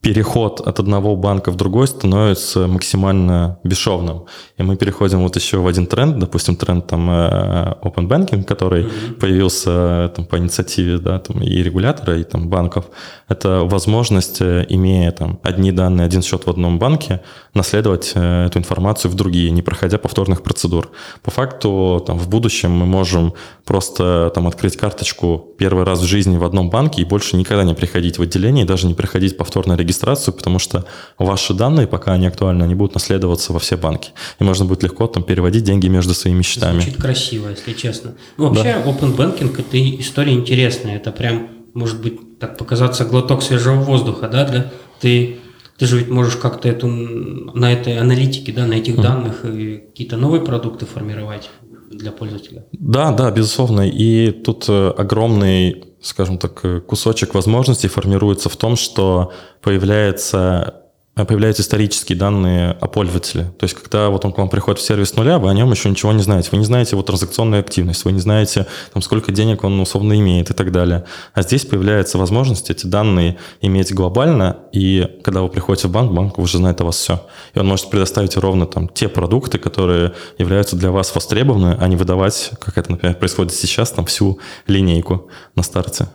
переход 0.00 0.60
от 0.60 0.78
одного 0.78 1.16
банка 1.16 1.50
в 1.50 1.56
другой 1.56 1.88
становится 1.88 2.68
максимально 2.68 3.58
бесшовным. 3.64 4.26
И 4.56 4.62
мы 4.62 4.76
переходим 4.76 5.22
вот 5.22 5.34
еще 5.34 5.58
в 5.58 5.66
один 5.66 5.86
тренд, 5.88 6.20
допустим, 6.20 6.54
тренд 6.54 6.86
там 6.86 7.10
э, 7.10 7.74
open 7.82 8.06
banking, 8.06 8.44
который 8.44 8.84
mm-hmm. 8.84 9.14
появился 9.14 9.70
э, 9.70 10.08
там, 10.14 10.24
по 10.26 10.38
инициативе 10.38 10.98
да, 10.98 11.18
там, 11.18 11.42
и 11.42 11.62
регулятора, 11.62 12.16
и 12.16 12.22
там, 12.22 12.48
банков. 12.48 12.84
Это 13.26 13.64
возможность, 13.64 14.40
имея 14.40 15.10
там, 15.10 15.40
одни 15.42 15.72
данные, 15.72 16.06
один 16.06 16.22
счет 16.22 16.46
в 16.46 16.50
одном 16.50 16.78
банке, 16.78 17.20
наследовать 17.56 18.12
эту 18.14 18.58
информацию 18.58 19.10
в 19.10 19.14
другие, 19.14 19.50
не 19.50 19.62
проходя 19.62 19.98
повторных 19.98 20.42
процедур. 20.42 20.90
По 21.22 21.30
факту 21.30 22.02
там, 22.06 22.18
в 22.18 22.28
будущем 22.28 22.70
мы 22.70 22.86
можем 22.86 23.34
просто 23.64 24.30
там, 24.34 24.46
открыть 24.46 24.76
карточку 24.76 25.54
первый 25.58 25.84
раз 25.84 26.00
в 26.00 26.04
жизни 26.04 26.36
в 26.36 26.44
одном 26.44 26.70
банке 26.70 27.02
и 27.02 27.04
больше 27.04 27.36
никогда 27.36 27.64
не 27.64 27.74
приходить 27.74 28.18
в 28.18 28.22
отделение, 28.22 28.64
и 28.64 28.68
даже 28.68 28.86
не 28.86 28.94
приходить 28.94 29.36
повторно 29.36 29.72
регистрироваться 29.72 29.96
регистрацию, 29.96 30.34
потому 30.34 30.58
что 30.58 30.84
ваши 31.18 31.54
данные, 31.54 31.86
пока 31.86 32.12
они 32.12 32.26
актуальны, 32.26 32.64
они 32.64 32.74
будут 32.74 32.94
наследоваться 32.94 33.52
во 33.52 33.58
все 33.58 33.76
банки. 33.76 34.10
И 34.38 34.44
можно 34.44 34.64
будет 34.64 34.82
легко 34.82 35.06
там 35.06 35.22
переводить 35.22 35.64
деньги 35.64 35.88
между 35.88 36.14
своими 36.14 36.42
счетами. 36.42 36.80
Звучит 36.80 37.00
красиво, 37.00 37.48
если 37.48 37.72
честно. 37.72 38.14
Ну, 38.36 38.48
вообще, 38.48 38.74
да. 38.84 38.90
open 38.90 39.16
banking– 39.16 39.54
это 39.58 40.00
история 40.00 40.34
интересная. 40.34 40.96
Это 40.96 41.12
прям, 41.12 41.48
может 41.74 42.00
быть, 42.00 42.38
так 42.38 42.58
показаться 42.58 43.04
глоток 43.04 43.42
свежего 43.42 43.76
воздуха, 43.76 44.28
да, 44.28 44.44
для 44.44 44.70
ты 45.00 45.38
ты 45.78 45.86
же 45.86 45.98
ведь 45.98 46.08
можешь 46.08 46.36
как-то 46.36 46.68
эту, 46.68 46.86
на 46.88 47.72
этой 47.72 47.98
аналитике, 47.98 48.52
да, 48.52 48.66
на 48.66 48.74
этих 48.74 49.00
данных 49.00 49.42
какие-то 49.42 50.16
новые 50.16 50.42
продукты 50.42 50.86
формировать 50.86 51.50
для 51.90 52.12
пользователя. 52.12 52.64
Да, 52.72 53.12
да, 53.12 53.30
безусловно. 53.30 53.88
И 53.88 54.30
тут 54.30 54.66
э, 54.68 54.90
огромный 54.90 55.84
скажем 56.00 56.38
так, 56.38 56.64
э, 56.64 56.80
кусочек 56.80 57.34
возможностей 57.34 57.88
формируется 57.88 58.48
в 58.48 58.56
том, 58.56 58.76
что 58.76 59.32
появляется 59.60 60.85
появляются 61.24 61.62
исторические 61.62 62.18
данные 62.18 62.72
о 62.72 62.88
пользователе. 62.88 63.44
То 63.58 63.64
есть, 63.64 63.74
когда 63.74 64.10
вот 64.10 64.24
он 64.26 64.32
к 64.32 64.38
вам 64.38 64.50
приходит 64.50 64.80
в 64.80 64.84
сервис 64.84 65.16
нуля, 65.16 65.38
вы 65.38 65.48
о 65.48 65.54
нем 65.54 65.70
еще 65.70 65.88
ничего 65.88 66.12
не 66.12 66.22
знаете. 66.22 66.50
Вы 66.52 66.58
не 66.58 66.66
знаете 66.66 66.90
его 66.92 67.02
транзакционную 67.02 67.60
активность, 67.60 68.04
вы 68.04 68.12
не 68.12 68.20
знаете, 68.20 68.66
там, 68.92 69.00
сколько 69.00 69.32
денег 69.32 69.64
он 69.64 69.80
условно 69.80 70.18
имеет 70.18 70.50
и 70.50 70.52
так 70.52 70.72
далее. 70.72 71.04
А 71.32 71.40
здесь 71.40 71.64
появляется 71.64 72.18
возможность 72.18 72.68
эти 72.68 72.86
данные 72.86 73.38
иметь 73.62 73.94
глобально, 73.94 74.58
и 74.72 75.08
когда 75.24 75.40
вы 75.40 75.48
приходите 75.48 75.88
в 75.88 75.90
банк, 75.90 76.12
банк 76.12 76.38
уже 76.38 76.58
знает 76.58 76.82
о 76.82 76.84
вас 76.84 76.96
все. 76.96 77.26
И 77.54 77.58
он 77.58 77.66
может 77.66 77.88
предоставить 77.88 78.36
ровно 78.36 78.66
там 78.66 78.88
те 78.88 79.08
продукты, 79.08 79.58
которые 79.58 80.12
являются 80.36 80.76
для 80.76 80.90
вас 80.90 81.14
востребованы, 81.14 81.78
а 81.80 81.88
не 81.88 81.96
выдавать, 81.96 82.50
как 82.60 82.76
это, 82.76 82.90
например, 82.90 83.16
происходит 83.16 83.54
сейчас, 83.54 83.90
там 83.90 84.04
всю 84.04 84.38
линейку 84.66 85.30
на 85.54 85.62
старте. 85.62 86.08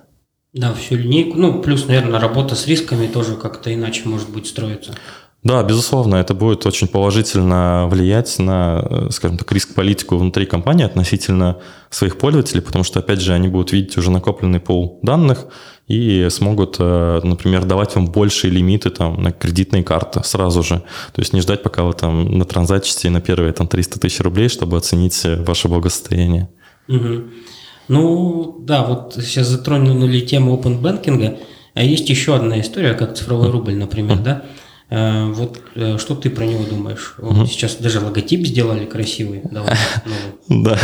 Да, 0.53 0.73
всю 0.73 0.95
линейку. 0.95 1.37
Ну, 1.37 1.61
плюс, 1.61 1.87
наверное, 1.87 2.19
работа 2.19 2.55
с 2.55 2.67
рисками 2.67 3.07
тоже 3.07 3.35
как-то 3.35 3.73
иначе 3.73 4.01
может 4.05 4.29
быть 4.29 4.47
строится. 4.47 4.93
Да, 5.43 5.63
безусловно, 5.63 6.17
это 6.17 6.35
будет 6.35 6.67
очень 6.67 6.87
положительно 6.87 7.87
влиять 7.89 8.37
на, 8.37 8.85
э, 8.87 9.07
скажем 9.09 9.39
так, 9.39 9.51
риск-политику 9.51 10.17
внутри 10.17 10.45
компании 10.45 10.85
относительно 10.85 11.57
своих 11.89 12.19
пользователей, 12.19 12.61
потому 12.61 12.83
что, 12.83 12.99
опять 12.99 13.21
же, 13.21 13.33
они 13.33 13.47
будут 13.47 13.71
видеть 13.71 13.97
уже 13.97 14.11
накопленный 14.11 14.59
пол 14.59 14.99
данных 15.01 15.47
и 15.87 16.27
смогут, 16.29 16.75
э, 16.77 17.21
например, 17.23 17.65
давать 17.65 17.95
вам 17.95 18.05
большие 18.05 18.51
лимиты 18.51 18.91
там, 18.91 19.23
на 19.23 19.31
кредитные 19.31 19.83
карты 19.83 20.21
сразу 20.23 20.61
же. 20.61 20.83
То 21.13 21.21
есть 21.21 21.33
не 21.33 21.41
ждать, 21.41 21.63
пока 21.63 21.83
вы 21.83 21.93
там 21.93 22.37
на 22.37 22.45
транзачите 22.45 23.09
на 23.09 23.19
первые 23.19 23.51
там, 23.53 23.67
300 23.67 23.99
тысяч 23.99 24.19
рублей, 24.19 24.47
чтобы 24.47 24.77
оценить 24.77 25.25
э, 25.25 25.41
ваше 25.43 25.69
благосостояние. 25.69 26.49
Угу. 26.87 27.23
Ну, 27.91 28.55
да, 28.61 28.83
вот 28.83 29.15
сейчас 29.21 29.47
затронули 29.47 30.21
тему 30.21 30.55
open 30.55 30.81
banking, 30.81 31.37
а 31.73 31.83
есть 31.83 32.09
еще 32.09 32.33
одна 32.33 32.61
история, 32.61 32.93
как 32.93 33.15
цифровой 33.15 33.49
рубль, 33.49 33.75
например, 33.75 34.19
да? 34.19 34.43
Э, 34.89 35.25
вот 35.25 35.59
э, 35.75 35.97
что 35.97 36.15
ты 36.15 36.29
про 36.29 36.45
него 36.45 36.63
думаешь? 36.63 37.15
Вот 37.17 37.49
сейчас 37.49 37.75
даже 37.75 37.99
логотип 37.99 38.47
сделали 38.47 38.85
красивый. 38.85 39.41
Да, 39.43 39.65
да. 40.47 40.77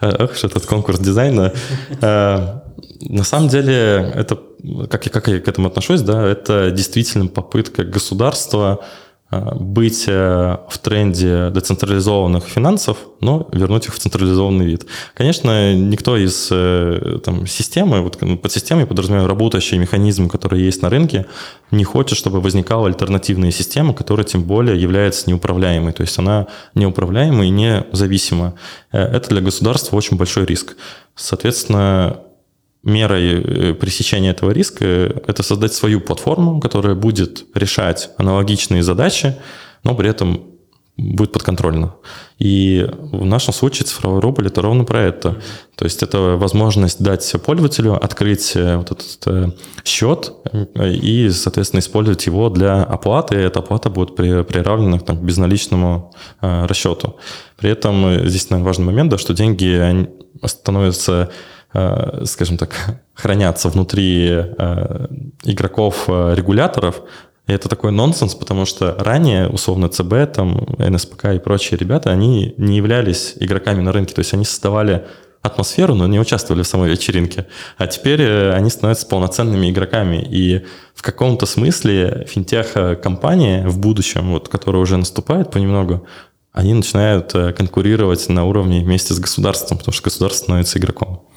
Ох, 0.00 0.34
что 0.34 0.48
этот 0.48 0.66
конкурс 0.66 0.98
дизайна. 0.98 1.52
Э, 2.02 2.62
на 3.02 3.24
самом 3.24 3.48
деле, 3.48 4.12
это, 4.14 4.36
как 4.90 5.06
я, 5.06 5.12
как 5.12 5.28
я 5.28 5.38
к 5.38 5.46
этому 5.46 5.68
отношусь, 5.68 6.00
да, 6.00 6.26
это 6.26 6.72
действительно 6.72 7.28
попытка 7.28 7.84
государства 7.84 8.80
Э, 8.80 8.84
быть 9.30 10.04
э, 10.08 10.56
в 10.68 10.78
тренде 10.78 11.50
децентрализованных 11.50 12.44
финансов, 12.44 12.98
но 13.20 13.48
вернуть 13.52 13.86
их 13.86 13.94
в 13.94 13.98
централизованный 13.98 14.66
вид. 14.66 14.86
Конечно, 15.14 15.74
никто 15.74 16.16
из 16.16 16.48
э, 16.50 17.20
там, 17.24 17.46
системы, 17.46 18.00
вот 18.00 18.18
под 18.18 18.52
системой 18.52 18.86
подразумеваю 18.86 19.28
работающие 19.28 19.78
механизмы, 19.78 20.28
которые 20.28 20.64
есть 20.64 20.82
на 20.82 20.90
рынке, 20.90 21.26
не 21.70 21.84
хочет, 21.84 22.18
чтобы 22.18 22.40
возникала 22.40 22.88
альтернативная 22.88 23.52
система, 23.52 23.94
которая 23.94 24.26
тем 24.26 24.42
более 24.42 24.80
является 24.80 25.30
неуправляемой. 25.30 25.92
То 25.92 26.02
есть 26.02 26.18
она 26.18 26.48
неуправляемая 26.74 27.46
и 27.46 27.50
независима. 27.50 28.54
Это 28.90 29.28
для 29.28 29.40
государства 29.40 29.96
очень 29.96 30.16
большой 30.16 30.44
риск. 30.44 30.76
Соответственно, 31.14 32.20
мерой 32.82 33.42
э, 33.42 33.74
пресечения 33.74 34.30
этого 34.30 34.50
риска– 34.50 34.84
это 35.26 35.42
создать 35.42 35.72
свою 35.72 36.00
платформу, 36.00 36.60
которая 36.60 36.94
будет 36.94 37.44
решать 37.54 38.10
аналогичные 38.16 38.82
задачи, 38.82 39.36
но 39.84 39.94
при 39.94 40.08
этом 40.08 40.44
будет 40.96 41.32
подконтрольно. 41.32 41.94
И 42.38 42.86
в 43.00 43.24
нашем 43.24 43.54
случае 43.54 43.86
цифровой 43.86 44.20
рубль– 44.20 44.46
это 44.48 44.60
ровно 44.62 44.84
про 44.84 45.02
это. 45.02 45.40
То 45.76 45.84
есть 45.84 46.02
это 46.02 46.36
возможность 46.36 47.02
дать 47.02 47.34
пользователю 47.44 48.02
открыть 48.02 48.52
э, 48.54 48.76
вот 48.76 48.90
этот 48.90 49.26
э, 49.26 49.50
счет 49.84 50.32
и, 50.76 51.30
соответственно, 51.30 51.80
использовать 51.80 52.24
его 52.26 52.48
для 52.48 52.82
оплаты, 52.82 53.36
эта 53.36 53.58
оплата 53.58 53.90
будет 53.90 54.16
приравнена 54.16 55.00
там, 55.00 55.18
к 55.18 55.22
безналичному 55.22 56.14
расчету. 56.40 57.16
При 57.58 57.70
этом 57.70 58.26
здесь, 58.26 58.48
наверное, 58.48 58.66
важный 58.66 58.86
момент, 58.86 59.10
да, 59.10 59.18
что 59.18 59.34
деньги 59.34 60.08
становятся 60.44 61.30
скажем 61.72 62.56
так, 62.58 62.74
хранятся 63.14 63.68
внутри 63.68 64.28
э, 64.30 65.06
игроков-регуляторов, 65.44 66.96
э, 66.98 67.00
и 67.46 67.52
это 67.52 67.68
такой 67.68 67.90
нонсенс, 67.92 68.34
потому 68.34 68.64
что 68.64 68.96
ранее, 68.98 69.48
условно, 69.48 69.88
ЦБ, 69.88 70.32
там, 70.32 70.66
НСПК 70.78 71.26
и 71.34 71.38
прочие 71.38 71.78
ребята, 71.78 72.10
они 72.10 72.54
не 72.58 72.76
являлись 72.76 73.34
игроками 73.40 73.82
на 73.82 73.92
рынке, 73.92 74.14
то 74.14 74.20
есть 74.20 74.34
они 74.34 74.44
создавали 74.44 75.06
атмосферу, 75.42 75.94
но 75.94 76.06
не 76.06 76.20
участвовали 76.20 76.62
в 76.62 76.66
самой 76.66 76.90
вечеринке. 76.90 77.46
А 77.78 77.86
теперь 77.86 78.50
они 78.50 78.68
становятся 78.68 79.06
полноценными 79.06 79.70
игроками. 79.70 80.22
И 80.30 80.66
в 80.94 81.00
каком-то 81.02 81.46
смысле 81.46 82.26
финтех-компании 82.28 83.64
в 83.64 83.78
будущем, 83.78 84.32
вот, 84.32 84.50
которая 84.50 84.82
уже 84.82 84.98
наступает 84.98 85.50
понемногу, 85.50 86.06
они 86.52 86.74
начинают 86.74 87.32
конкурировать 87.32 88.28
на 88.28 88.44
уровне 88.44 88.80
вместе 88.80 89.14
с 89.14 89.18
государством, 89.18 89.78
потому 89.78 89.94
что 89.94 90.04
государство 90.04 90.44
становится 90.44 90.78
игроком. 90.78 91.29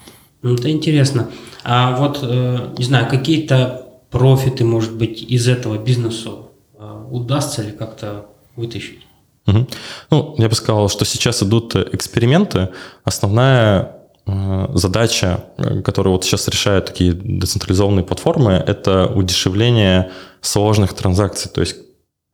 Ну, 0.44 0.54
это 0.54 0.70
интересно. 0.70 1.30
А 1.64 1.96
вот, 1.96 2.18
э, 2.22 2.74
не 2.76 2.84
знаю, 2.84 3.08
какие-то 3.08 3.86
профиты, 4.10 4.62
может 4.62 4.94
быть, 4.94 5.22
из 5.22 5.48
этого 5.48 5.78
бизнеса 5.78 6.32
э, 6.78 7.04
удастся 7.10 7.62
ли 7.62 7.72
как-то 7.72 8.26
вытащить? 8.54 9.06
Угу. 9.46 9.66
Ну, 10.10 10.34
я 10.36 10.50
бы 10.50 10.54
сказал, 10.54 10.90
что 10.90 11.06
сейчас 11.06 11.42
идут 11.42 11.74
эксперименты. 11.76 12.68
Основная 13.04 13.96
э, 14.26 14.68
задача, 14.74 15.44
которую 15.82 16.12
вот 16.12 16.24
сейчас 16.24 16.46
решают 16.46 16.84
такие 16.84 17.14
децентрализованные 17.14 18.04
платформы, 18.04 18.52
это 18.52 19.06
удешевление 19.06 20.10
сложных 20.42 20.92
транзакций. 20.92 21.50
То 21.50 21.62
есть 21.62 21.76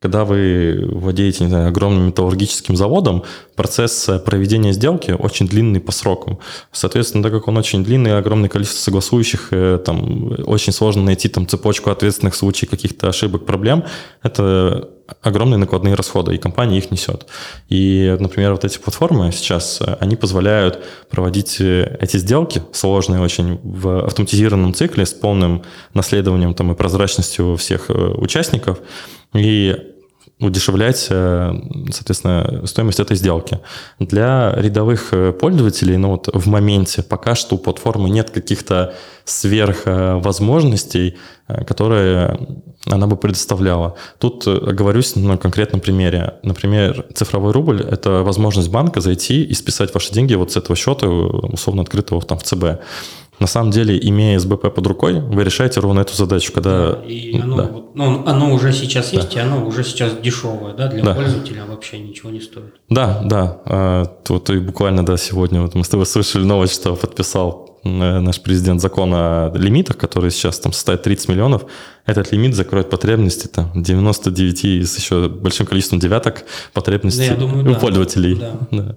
когда 0.00 0.24
вы 0.24 0.88
владеете, 0.90 1.44
не 1.44 1.50
знаю, 1.50 1.68
огромным 1.68 2.06
металлургическим 2.06 2.74
заводом, 2.74 3.24
процесс 3.54 4.08
проведения 4.24 4.72
сделки 4.72 5.10
очень 5.10 5.46
длинный 5.46 5.78
по 5.80 5.92
срокам. 5.92 6.38
Соответственно, 6.72 7.22
так 7.22 7.32
как 7.32 7.48
он 7.48 7.58
очень 7.58 7.84
длинный, 7.84 8.16
огромное 8.16 8.48
количество 8.48 8.80
согласующих, 8.80 9.48
э, 9.50 9.78
там, 9.84 10.32
очень 10.46 10.72
сложно 10.72 11.02
найти 11.02 11.28
там 11.28 11.46
цепочку 11.46 11.90
ответственных 11.90 12.34
случаев, 12.34 12.70
каких-то 12.70 13.10
ошибок, 13.10 13.44
проблем, 13.44 13.84
это 14.22 14.88
огромные 15.20 15.58
накладные 15.58 15.94
расходы, 15.94 16.34
и 16.34 16.38
компания 16.38 16.78
их 16.78 16.90
несет. 16.90 17.26
И, 17.68 18.16
например, 18.18 18.52
вот 18.52 18.64
эти 18.64 18.78
платформы 18.78 19.32
сейчас, 19.32 19.80
они 19.98 20.16
позволяют 20.16 20.82
проводить 21.10 21.60
э, 21.60 21.98
эти 22.00 22.16
сделки, 22.16 22.62
сложные 22.72 23.20
очень, 23.20 23.60
в 23.62 24.06
автоматизированном 24.06 24.72
цикле 24.72 25.04
с 25.04 25.12
полным 25.12 25.62
наследованием 25.92 26.54
там, 26.54 26.72
и 26.72 26.74
прозрачностью 26.74 27.56
всех 27.56 27.90
э, 27.90 27.92
участников, 27.92 28.78
и 29.34 29.76
удешевлять, 30.40 31.06
э, 31.10 31.52
соответственно, 31.92 32.66
стоимость 32.66 33.00
этой 33.00 33.16
сделки. 33.16 33.60
Для 33.98 34.54
рядовых 34.56 35.12
э, 35.12 35.32
пользователей, 35.32 35.96
ну 35.96 36.10
вот 36.10 36.28
в 36.32 36.48
моменте 36.48 37.02
пока 37.02 37.34
что 37.34 37.56
у 37.56 37.58
платформы 37.58 38.10
нет 38.10 38.30
каких-то 38.30 38.94
сверхвозможностей, 39.24 41.18
э, 41.48 41.64
которые 41.64 42.38
она 42.86 43.06
бы 43.06 43.16
предоставляла. 43.16 43.96
Тут 44.18 44.46
оговорюсь 44.46 45.14
на 45.16 45.36
конкретном 45.36 45.80
примере. 45.80 46.34
Например, 46.42 47.04
цифровой 47.14 47.52
рубль– 47.52 47.82
это 47.90 48.22
возможность 48.22 48.70
банка 48.70 49.00
зайти 49.00 49.44
и 49.44 49.54
списать 49.54 49.92
ваши 49.92 50.12
деньги 50.12 50.34
вот 50.34 50.52
с 50.52 50.56
этого 50.56 50.76
счета, 50.76 51.06
условно 51.08 51.82
открытого 51.82 52.22
там 52.22 52.38
в 52.38 52.44
ЦБ. 52.44 52.80
На 53.40 53.46
самом 53.46 53.70
деле, 53.70 53.98
имея 54.00 54.38
СБП 54.38 54.72
под 54.74 54.86
рукой, 54.86 55.18
вы 55.20 55.42
решаете 55.44 55.80
ровно 55.80 56.00
эту 56.00 56.14
задачу, 56.14 56.52
когда... 56.52 56.92
Да, 56.92 57.02
и 57.06 57.40
оно, 57.40 57.56
да. 57.56 57.70
ну, 57.94 58.22
оно 58.26 58.52
уже 58.54 58.72
сейчас 58.72 59.12
есть, 59.12 59.34
и 59.34 59.38
оно 59.40 59.66
уже 59.66 59.82
сейчас 59.82 60.12
дешевое, 60.22 60.74
да, 60.74 60.88
для 60.88 61.02
Да. 61.02 61.14
пользователя 61.14 61.64
вообще 61.66 61.98
ничего 61.98 62.30
не 62.30 62.40
стоит. 62.40 62.74
Да, 62.90 63.22
да. 63.24 63.60
э, 63.64 64.04
Вот 64.28 64.50
и 64.50 64.58
буквально, 64.58 65.04
да, 65.04 65.16
сегодня 65.16 65.62
вот 65.62 65.74
мы 65.74 65.82
с 65.84 65.88
тобой 65.88 66.06
слышали 66.14 66.44
новость, 66.44 66.74
что 66.74 66.94
подписал 66.96 67.78
э, 67.82 67.88
наш 68.20 68.40
президент 68.42 68.80
закон 68.82 69.10
о 69.14 69.50
лимитах, 69.56 69.96
который 69.96 70.30
сейчас 70.30 70.58
там 70.60 70.72
составит 70.72 71.02
30 71.02 71.28
миллионов. 71.28 71.64
Этот 72.06 72.32
лимит 72.32 72.54
закроет 72.54 72.90
потребности 72.90 73.46
там 73.46 73.70
99 73.74 74.64
с 74.86 74.98
еще 74.98 75.28
большим 75.28 75.66
количеством 75.66 75.98
девяток 75.98 76.44
потребностей 76.74 77.30
Да, 77.30 77.36
думаю, 77.36 77.64
у 77.70 77.72
да. 77.74 77.78
пользователей. 77.80 78.34
Да. 78.34 78.52
Да, 78.70 78.96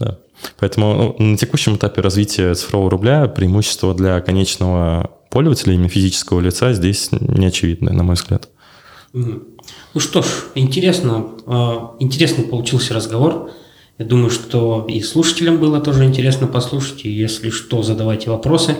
да. 0.00 0.18
Поэтому 0.58 1.14
ну, 1.18 1.24
на 1.32 1.36
текущем 1.36 1.76
этапе 1.76 2.00
развития 2.00 2.54
цифрового 2.54 2.90
рубля 2.90 3.28
преимущество 3.28 3.94
для 3.94 4.20
конечного 4.20 5.10
пользователя, 5.30 5.74
именно 5.74 5.88
физического 5.88 6.40
лица, 6.40 6.72
здесь 6.72 7.10
не 7.12 7.46
очевидно, 7.46 7.92
на 7.92 8.02
мой 8.02 8.16
взгляд. 8.16 8.48
Ну 9.12 10.00
что 10.00 10.22
ж, 10.22 10.26
интересно, 10.54 11.26
э, 11.46 11.52
интересный 12.00 12.44
получился 12.44 12.94
разговор. 12.94 13.50
Я 13.98 14.06
думаю, 14.06 14.30
что 14.30 14.86
и 14.88 15.02
слушателям 15.02 15.58
было 15.58 15.80
тоже 15.80 16.04
интересно 16.04 16.46
послушать. 16.46 17.04
И 17.04 17.10
если 17.10 17.50
что, 17.50 17.82
задавайте 17.82 18.30
вопросы. 18.30 18.76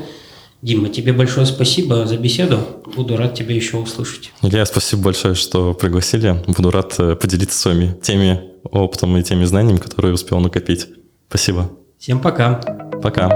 Дима, 0.63 0.89
тебе 0.89 1.13
большое 1.13 1.47
спасибо 1.47 2.07
за 2.07 2.17
беседу. 2.17 2.59
Буду 2.97 3.17
рад 3.17 3.35
тебя 3.35 3.55
еще 3.55 3.77
услышать. 3.77 4.33
Илья, 4.43 4.65
спасибо 4.65 5.03
большое, 5.03 5.35
что 5.35 5.75
пригласили. 5.75 6.43
Буду 6.47 6.71
рад 6.71 6.95
э, 6.99 7.17
поделиться 7.17 7.59
своими 7.59 7.95
теми 8.03 8.41
опытом 8.65 9.17
и 9.17 9.23
теми 9.23 9.45
знаниями, 9.45 9.79
которые 9.79 10.15
успел 10.15 10.41
накопить. 10.41 10.87
Спасибо. 11.31 11.71
Всем 11.97 12.19
пока. 12.21 12.61
Пока. 13.01 13.29